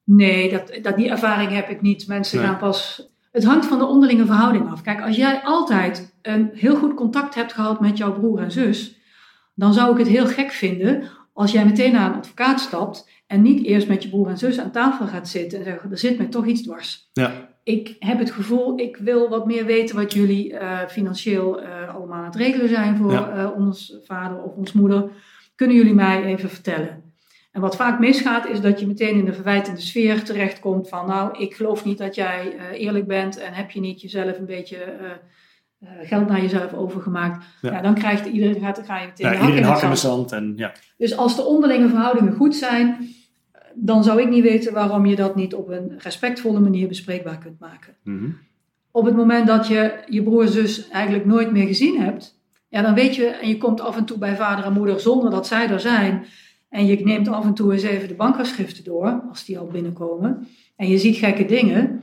Nee, 0.05 0.51
dat, 0.51 0.79
dat, 0.83 0.97
die 0.97 1.11
ervaring 1.11 1.51
heb 1.51 1.69
ik 1.69 1.81
niet. 1.81 2.07
Mensen 2.07 2.41
gaan 2.41 2.59
pas. 2.59 3.09
Het 3.33 3.45
hangt 3.45 3.67
van 3.67 3.79
de 3.79 3.87
onderlinge 3.87 4.27
verhouding 4.27 4.71
af. 4.71 4.83
Kijk, 4.83 5.03
als 5.03 5.17
jij 5.17 5.41
altijd 5.43 6.17
een 6.23 6.51
heel 6.55 6.77
goed 6.77 6.95
contact 6.95 7.35
hebt 7.35 7.53
gehad 7.53 7.81
met 7.81 7.97
jouw 7.97 8.13
broer 8.13 8.39
en 8.39 8.53
zus, 8.53 8.99
dan 9.55 9.75
zou 9.75 9.93
ik 9.93 9.99
het 9.99 10.09
heel 10.09 10.27
gek 10.27 10.51
vinden 10.51 11.11
als 11.33 11.53
jij 11.53 11.65
meteen 11.65 11.93
naar 11.93 12.11
een 12.11 12.19
advocaat 12.19 12.61
stapt 12.61 13.09
en 13.27 13.43
niet 13.43 13.65
eerst 13.65 13.89
met 13.89 14.03
je 14.03 14.09
broer 14.09 14.29
en 14.29 14.39
zus 14.39 14.59
aan 14.59 14.71
tafel 14.71 15.07
gaat 15.07 15.29
zitten 15.29 15.59
en 15.59 15.65
zeggen, 15.65 15.91
er 15.91 15.99
zit 15.99 16.19
mij 16.19 16.27
toch 16.27 16.47
iets 16.47 16.63
dwars. 16.63 17.11
Ja. 17.13 17.54
Ik 17.65 17.97
heb 17.99 18.19
het 18.19 18.31
gevoel, 18.31 18.79
ik 18.79 18.97
wil 18.97 19.29
wat 19.29 19.47
meer 19.47 19.65
weten 19.65 19.97
wat 19.97 20.13
jullie 20.13 20.59
eh, 20.59 20.89
financieel 20.89 21.63
uh, 21.63 21.95
allemaal 21.95 22.19
aan 22.19 22.25
het 22.25 22.37
regelen 22.37 22.69
zijn 22.69 22.97
voor 22.97 23.13
ja. 23.13 23.37
uh, 23.37 23.51
ons 23.57 23.99
vader 24.05 24.43
of 24.43 24.55
ons 24.55 24.73
moeder. 24.73 25.11
Kunnen 25.55 25.77
jullie 25.77 25.95
mij 25.95 26.25
even 26.25 26.51
vertellen? 26.51 27.03
En 27.53 27.61
wat 27.61 27.77
vaak 27.77 27.99
misgaat, 27.99 28.49
is 28.49 28.61
dat 28.61 28.81
je 28.81 28.87
meteen 28.87 29.17
in 29.17 29.25
de 29.25 29.33
verwijtende 29.33 29.81
sfeer 29.81 30.25
terechtkomt 30.25 30.89
van, 30.89 31.07
nou, 31.07 31.39
ik 31.39 31.55
geloof 31.55 31.85
niet 31.85 31.99
dat 31.99 32.15
jij 32.15 32.57
eerlijk 32.73 33.07
bent 33.07 33.39
en 33.39 33.53
heb 33.53 33.71
je 33.71 33.81
niet 33.81 34.01
jezelf 34.01 34.39
een 34.39 34.47
beetje 34.47 34.97
geld 36.03 36.29
naar 36.29 36.41
jezelf 36.41 36.73
overgemaakt. 36.73 37.45
Ja. 37.63 37.73
ja 37.73 37.81
dan 37.81 37.95
krijgt 37.95 38.27
iedereen, 38.27 38.61
gaat, 38.61 38.83
ga 38.85 39.01
je 39.01 39.07
meteen 39.07 39.33
ja, 39.33 39.39
hak 39.39 39.55
in 39.55 39.63
hak 39.63 39.83
in 39.83 39.91
de 39.91 39.97
zand. 39.97 40.33
En, 40.33 40.53
ja. 40.57 40.73
Dus 40.97 41.17
als 41.17 41.37
de 41.37 41.45
onderlinge 41.45 41.89
verhoudingen 41.89 42.35
goed 42.35 42.55
zijn, 42.55 43.15
dan 43.75 44.05
zou 44.05 44.21
ik 44.21 44.29
niet 44.29 44.43
weten 44.43 44.73
waarom 44.73 45.07
je 45.07 45.17
dat 45.17 45.37
niet 45.37 45.55
op 45.55 45.69
een 45.69 45.93
respectvolle 45.99 46.61
manier 46.61 46.89
bespreekbaar 46.89 47.39
kunt 47.39 47.61
maken. 47.61 47.95
Mm 48.03 48.19
-hmm. 48.19 48.37
Op 48.91 49.05
het 49.05 49.17
moment 49.17 49.47
dat 49.47 49.67
je 49.67 50.03
je 50.09 50.23
broer 50.23 50.43
en 50.43 50.49
zus 50.49 50.89
eigenlijk 50.89 51.25
nooit 51.25 51.53
meer 51.53 51.67
gezien 51.67 52.01
hebt, 52.01 52.39
ja, 52.69 52.83
dan 52.83 52.95
weet 52.95 53.15
je, 53.15 53.27
en 53.27 53.49
je 53.49 53.59
komt 53.59 53.81
af 53.81 53.97
en 53.97 54.05
toe 54.05 54.19
bij 54.19 54.37
vader 54.37 54.65
en 54.65 54.73
moeder 54.73 55.01
zonder 55.01 55.31
dat 55.31 55.47
zij 55.47 55.69
er 55.69 55.81
zijn, 55.81 56.25
en 56.69 56.87
je 56.87 57.05
neemt 57.05 57.29
af 57.29 57.45
en 57.45 57.55
toe 57.55 57.73
eens 57.73 57.83
even 57.83 58.09
de 58.09 58.15
bankafschriften 58.15 58.85
door, 58.85 59.23
als 59.29 59.45
die 59.45 59.59
al 59.59 59.67
binnenkomen, 59.67 60.49
en 60.77 60.89
je 60.89 60.99
ziet 60.99 61.17
gekke 61.17 61.45
dingen, 61.45 62.03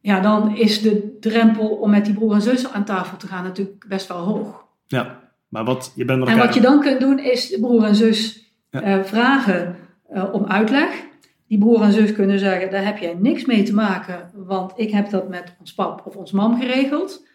ja, 0.00 0.20
dan 0.20 0.56
is 0.56 0.82
de 0.82 1.16
drempel 1.20 1.68
om 1.68 1.90
met 1.90 2.04
die 2.04 2.14
broer 2.14 2.34
en 2.34 2.42
zus 2.42 2.72
aan 2.72 2.84
tafel 2.84 3.16
te 3.16 3.26
gaan 3.26 3.44
natuurlijk 3.44 3.84
best 3.88 4.08
wel 4.08 4.18
hoog. 4.18 4.64
Ja, 4.86 5.20
maar 5.48 5.64
wat 5.64 5.92
je 5.94 6.04
bent 6.04 6.26
En 6.26 6.38
wat 6.38 6.54
je 6.54 6.60
dan 6.60 6.80
kunt 6.80 7.00
doen, 7.00 7.18
is 7.18 7.48
de 7.48 7.60
broer 7.60 7.84
en 7.84 7.94
zus 7.94 8.50
ja. 8.70 8.98
uh, 8.98 9.04
vragen 9.04 9.76
uh, 10.14 10.34
om 10.34 10.44
uitleg. 10.44 11.10
Die 11.46 11.58
broer 11.58 11.82
en 11.82 11.92
zus 11.92 12.12
kunnen 12.12 12.38
zeggen, 12.38 12.70
daar 12.70 12.84
heb 12.84 12.98
jij 12.98 13.14
niks 13.14 13.44
mee 13.44 13.62
te 13.62 13.74
maken, 13.74 14.30
want 14.34 14.72
ik 14.76 14.90
heb 14.90 15.10
dat 15.10 15.28
met 15.28 15.54
ons 15.60 15.74
pap 15.74 16.06
of 16.06 16.16
ons 16.16 16.32
mam 16.32 16.60
geregeld. 16.60 17.26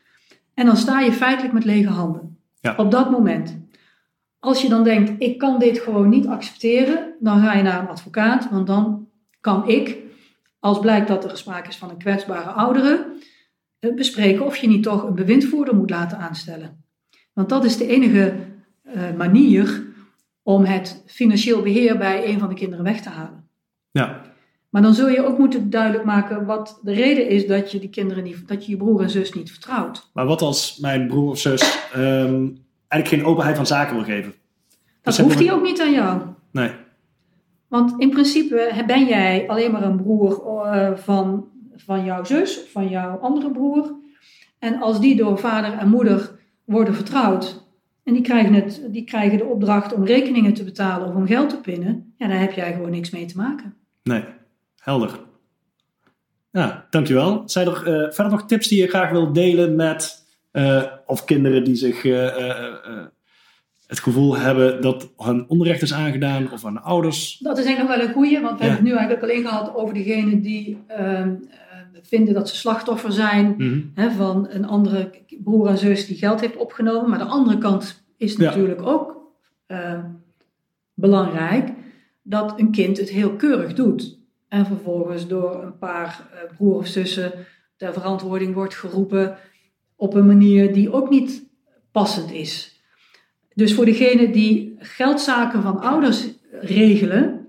En 0.53 0.65
dan 0.65 0.77
sta 0.77 0.99
je 0.99 1.11
feitelijk 1.11 1.53
met 1.53 1.65
lege 1.65 1.89
handen. 1.89 2.37
Ja. 2.59 2.73
Op 2.77 2.91
dat 2.91 3.11
moment. 3.11 3.57
Als 4.39 4.61
je 4.61 4.69
dan 4.69 4.83
denkt, 4.83 5.11
ik 5.17 5.37
kan 5.37 5.59
dit 5.59 5.79
gewoon 5.79 6.09
niet 6.09 6.27
accepteren, 6.27 7.13
dan 7.19 7.39
ga 7.39 7.53
je 7.53 7.63
naar 7.63 7.79
een 7.79 7.87
advocaat, 7.87 8.49
want 8.49 8.67
dan 8.67 9.07
kan 9.39 9.67
ik, 9.69 9.97
als 10.59 10.79
blijkt 10.79 11.07
dat 11.07 11.23
er 11.23 11.37
sprake 11.37 11.69
is 11.69 11.77
van 11.77 11.89
een 11.89 11.97
kwetsbare 11.97 12.49
oudere, 12.49 13.05
uh, 13.79 13.95
bespreken 13.95 14.45
of 14.45 14.57
je 14.57 14.67
niet 14.67 14.83
toch 14.83 15.03
een 15.03 15.15
bewindvoerder 15.15 15.75
moet 15.75 15.89
laten 15.89 16.17
aanstellen. 16.17 16.83
Want 17.33 17.49
dat 17.49 17.65
is 17.65 17.77
de 17.77 17.87
enige 17.87 18.33
manier 19.17 19.86
om 20.47 20.63
het 20.63 21.03
financieel 21.05 21.61
beheer 21.61 21.97
bij 21.97 22.27
een 22.27 22.39
van 22.39 22.49
de 22.49 22.55
kinderen 22.55 22.85
weg 22.85 23.01
te 23.01 23.09
halen. 23.09 23.47
Ja. 23.91 24.21
Maar 24.69 24.81
dan 24.81 24.93
zul 24.93 25.09
je 25.09 25.25
ook 25.25 25.37
moeten 25.37 25.69
duidelijk 25.69 26.03
maken 26.03 26.45
wat 26.45 26.79
de 26.83 26.93
reden 26.93 27.29
is 27.29 27.47
dat 27.47 27.71
je 27.71 27.79
die 27.79 27.89
kinderen 27.89 28.23
niet, 28.23 28.47
dat 28.47 28.65
je 28.65 28.71
je 28.71 28.77
broer 28.77 29.01
en 29.01 29.09
zus 29.09 29.33
niet 29.33 29.51
vertrouwt. 29.51 30.09
Maar 30.13 30.25
wat 30.25 30.41
als 30.41 30.77
mijn 30.77 31.07
broer 31.07 31.29
of 31.29 31.39
zus 31.39 31.89
um, 31.95 32.65
eigenlijk 32.87 33.21
geen 33.21 33.31
openheid 33.31 33.55
van 33.55 33.65
zaken 33.65 33.95
wil 33.95 34.03
geven? 34.03 34.33
Dat 35.01 35.15
dus 35.15 35.25
hoeft 35.25 35.39
hij 35.39 35.53
ook 35.53 35.63
niet 35.63 35.81
aan 35.81 35.91
jou. 35.91 36.21
Nee. 36.51 36.71
Want 37.67 37.93
in 37.97 38.09
principe 38.09 38.83
ben 38.85 39.05
jij 39.05 39.47
alleen 39.47 39.71
maar 39.71 39.83
een 39.83 39.97
broer 39.97 40.43
uh, 40.45 40.95
van, 40.95 41.47
van 41.75 42.03
jouw 42.03 42.23
zus 42.23 42.59
van 42.71 42.89
jouw 42.89 43.17
andere 43.17 43.51
broer. 43.51 43.95
En 44.59 44.81
als 44.81 44.99
die 44.99 45.15
door 45.15 45.39
vader 45.39 45.73
en 45.73 45.89
moeder 45.89 46.39
worden 46.65 46.93
vertrouwd, 46.93 47.66
en 48.07 48.13
die 48.13 48.21
krijgen, 48.21 48.53
het, 48.53 48.81
die 48.91 49.03
krijgen 49.03 49.37
de 49.37 49.45
opdracht 49.45 49.93
om 49.93 50.05
rekeningen 50.05 50.53
te 50.53 50.63
betalen 50.63 51.07
of 51.07 51.15
om 51.15 51.27
geld 51.27 51.49
te 51.49 51.57
pinnen. 51.57 52.13
Ja, 52.17 52.27
daar 52.27 52.39
heb 52.39 52.51
jij 52.51 52.73
gewoon 52.73 52.91
niks 52.91 53.09
mee 53.09 53.25
te 53.25 53.37
maken. 53.37 53.73
Nee, 54.03 54.23
helder. 54.77 55.19
Ja, 56.51 56.87
dankjewel. 56.89 57.43
Zijn 57.45 57.67
er 57.67 57.77
uh, 57.77 58.11
verder 58.13 58.29
nog 58.31 58.45
tips 58.45 58.67
die 58.67 58.81
je 58.81 58.87
graag 58.87 59.11
wil 59.11 59.33
delen 59.33 59.75
met 59.75 60.25
uh, 60.53 60.83
of 61.05 61.25
kinderen 61.25 61.63
die 61.63 61.75
zich 61.75 62.03
uh, 62.03 62.27
het 63.87 63.99
gevoel 63.99 64.37
hebben 64.37 64.81
dat 64.81 65.09
hun 65.17 65.45
onrecht 65.47 65.81
is 65.81 65.93
aangedaan 65.93 66.51
of 66.51 66.65
aan 66.65 66.83
ouders? 66.83 67.37
Dat 67.37 67.57
is 67.57 67.65
eigenlijk 67.65 67.89
nog 67.89 67.97
wel 67.97 68.07
een 68.07 68.13
goeie, 68.13 68.41
want 68.41 68.59
we 68.59 68.65
ja. 68.65 68.69
hebben 68.71 68.85
het 68.85 68.93
nu 68.93 68.99
eigenlijk 68.99 69.23
alleen 69.23 69.47
gehad 69.47 69.75
over 69.75 69.93
degene 69.93 70.41
die 70.41 70.77
ehm, 70.87 71.35
vinden 72.03 72.33
dat 72.33 72.49
ze 72.49 72.55
slachtoffer 72.55 73.11
zijn 73.11 73.45
mm 73.45 73.55
-hmm. 73.57 73.91
hè, 73.93 74.11
van 74.11 74.47
een 74.49 74.65
andere 74.65 75.09
broer 75.43 75.67
en 75.67 75.77
zus 75.77 76.05
die 76.05 76.17
geld 76.17 76.39
heeft 76.39 76.57
opgenomen. 76.57 77.09
Maar 77.09 77.19
de 77.19 77.25
andere 77.25 77.57
kant 77.57 78.03
is 78.17 78.37
natuurlijk 78.37 78.81
ook 78.81 79.17
uh, 79.67 80.03
belangrijk 80.93 81.69
dat 82.21 82.59
een 82.59 82.71
kind 82.71 82.97
het 82.97 83.09
heel 83.09 83.35
keurig 83.35 83.73
doet. 83.73 84.19
En 84.47 84.65
vervolgens 84.65 85.27
door 85.27 85.63
een 85.63 85.77
paar 85.77 86.27
uh, 86.33 86.55
broer 86.55 86.75
of 86.75 86.87
zussen 86.87 87.31
ter 87.77 87.93
verantwoording 87.93 88.53
wordt 88.53 88.75
geroepen 88.75 89.37
op 89.95 90.13
een 90.13 90.25
manier 90.25 90.73
die 90.73 90.91
ook 90.91 91.09
niet 91.09 91.49
passend 91.91 92.31
is. 92.31 92.81
Dus 93.53 93.73
voor 93.73 93.85
degene 93.85 94.31
die 94.31 94.75
geldzaken 94.79 95.61
van 95.61 95.79
ouders 95.79 96.27
regelen 96.51 97.47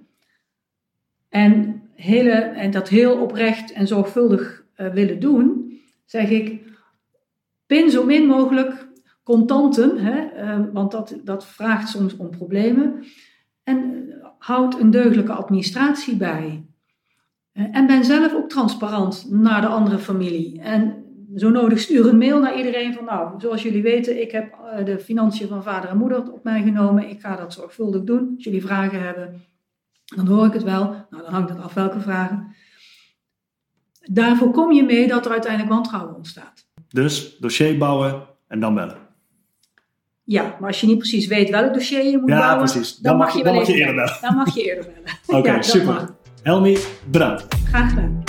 en, 1.29 1.68
hele, 2.01 2.31
en 2.31 2.71
dat 2.71 2.89
heel 2.89 3.21
oprecht 3.21 3.73
en 3.73 3.87
zorgvuldig 3.87 4.65
uh, 4.77 4.93
willen 4.93 5.21
doen, 5.21 5.73
zeg 6.05 6.31
ik, 6.31 6.63
pin 7.67 7.91
zo 7.91 8.05
min 8.05 8.27
mogelijk 8.27 8.89
contanten, 9.23 9.99
hè, 9.99 10.45
uh, 10.45 10.65
want 10.73 10.91
dat, 10.91 11.17
dat 11.25 11.47
vraagt 11.47 11.89
soms 11.89 12.17
om 12.17 12.31
problemen. 12.31 13.05
En 13.63 14.09
houd 14.39 14.81
een 14.81 14.91
deugdelijke 14.91 15.33
administratie 15.33 16.17
bij. 16.17 16.65
Uh, 17.53 17.65
en 17.73 17.87
ben 17.87 18.05
zelf 18.05 18.35
ook 18.35 18.49
transparant 18.49 19.27
naar 19.31 19.61
de 19.61 19.67
andere 19.67 19.99
familie. 19.99 20.61
En 20.61 21.05
zo 21.37 21.51
nodig 21.51 21.81
stuur 21.81 22.07
een 22.07 22.19
mail 22.19 22.41
naar 22.41 22.57
iedereen 22.57 22.95
van 22.95 23.05
nou, 23.05 23.41
zoals 23.41 23.63
jullie 23.63 23.83
weten, 23.83 24.21
ik 24.21 24.31
heb 24.31 24.53
uh, 24.53 24.85
de 24.85 24.99
financiën 24.99 25.49
van 25.49 25.63
vader 25.63 25.91
en 25.91 25.99
moeder 25.99 26.33
op 26.33 26.45
mij 26.45 26.63
genomen. 26.63 27.11
Ik 27.11 27.21
ga 27.21 27.37
dat 27.37 27.53
zorgvuldig 27.53 28.03
doen. 28.05 28.33
Als 28.35 28.45
jullie 28.45 28.63
vragen 28.63 29.03
hebben, 29.03 29.41
dan 30.17 30.27
hoor 30.27 30.47
ik 30.47 30.53
het 30.53 30.63
wel. 30.63 30.83
Nou, 31.11 31.23
dan 31.23 31.33
hangt 31.33 31.51
het 31.51 31.59
af 31.61 31.75
welke 31.75 32.01
vragen. 32.01 32.55
Daar 34.03 34.37
voorkom 34.37 34.73
je 34.73 34.83
mee 34.83 35.07
dat 35.09 35.25
er 35.25 35.31
uiteindelijk 35.33 35.73
wantrouwen 35.73 36.17
ontstaat. 36.17 36.67
Dus 36.89 37.37
dossier 37.39 37.79
bouwen 37.79 38.27
en 38.49 38.61
dan 38.61 38.75
bellen. 38.75 38.97
Ja, 40.25 40.57
maar 40.61 40.69
als 40.69 40.81
je 40.81 40.87
niet 40.87 40.99
precies 40.99 41.27
weet 41.27 41.51
welk 41.51 41.75
dossier 41.75 42.05
je 42.05 42.19
moet 42.19 42.29
ja, 42.29 42.39
bouwen, 42.39 42.59
precies. 42.71 42.97
Dan, 42.97 43.03
Dan 43.03 43.17
mag 43.27 43.37
je 43.37 43.43
dan 43.45 43.55
mag 43.55 43.67
je 43.67 43.73
eerder 43.75 43.95
bellen. 43.95 44.19
Dan 44.21 44.35
mag 44.35 44.55
je 44.55 44.63
eerder 44.63 44.85
bellen. 44.85 45.19
Oké, 45.41 45.53
Ja, 45.53 45.63
super. 45.63 45.87
mag. 45.95 46.15
Helmi, 46.43 46.79
bedankt. 47.11 47.55
Graag 47.65 47.89
gedaan. 47.91 48.23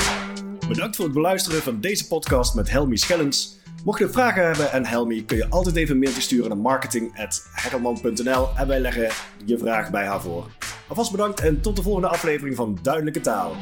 Bedankt 0.67 0.95
voor 0.95 1.05
het 1.05 1.13
beluisteren 1.13 1.61
van 1.61 1.79
deze 1.79 2.07
podcast 2.07 2.55
met 2.55 2.69
Helmi 2.71 2.97
Schellens. 2.97 3.58
Mocht 3.83 3.99
je 3.99 4.09
vragen 4.09 4.45
hebben 4.45 4.71
aan 4.71 4.85
Helmi, 4.85 5.25
kun 5.25 5.37
je 5.37 5.49
altijd 5.49 5.75
even 5.75 5.93
een 5.93 5.99
mailtje 5.99 6.21
sturen 6.21 6.49
naar 6.49 6.57
marketing.hekkelman.nl 6.57 8.47
en 8.55 8.67
wij 8.67 8.79
leggen 8.79 9.09
je 9.45 9.57
vraag 9.57 9.91
bij 9.91 10.05
haar 10.05 10.21
voor. 10.21 10.47
Alvast 10.87 11.11
bedankt 11.11 11.39
en 11.39 11.61
tot 11.61 11.75
de 11.75 11.81
volgende 11.81 12.07
aflevering 12.07 12.55
van 12.55 12.79
Duidelijke 12.81 13.21
Taal. 13.21 13.55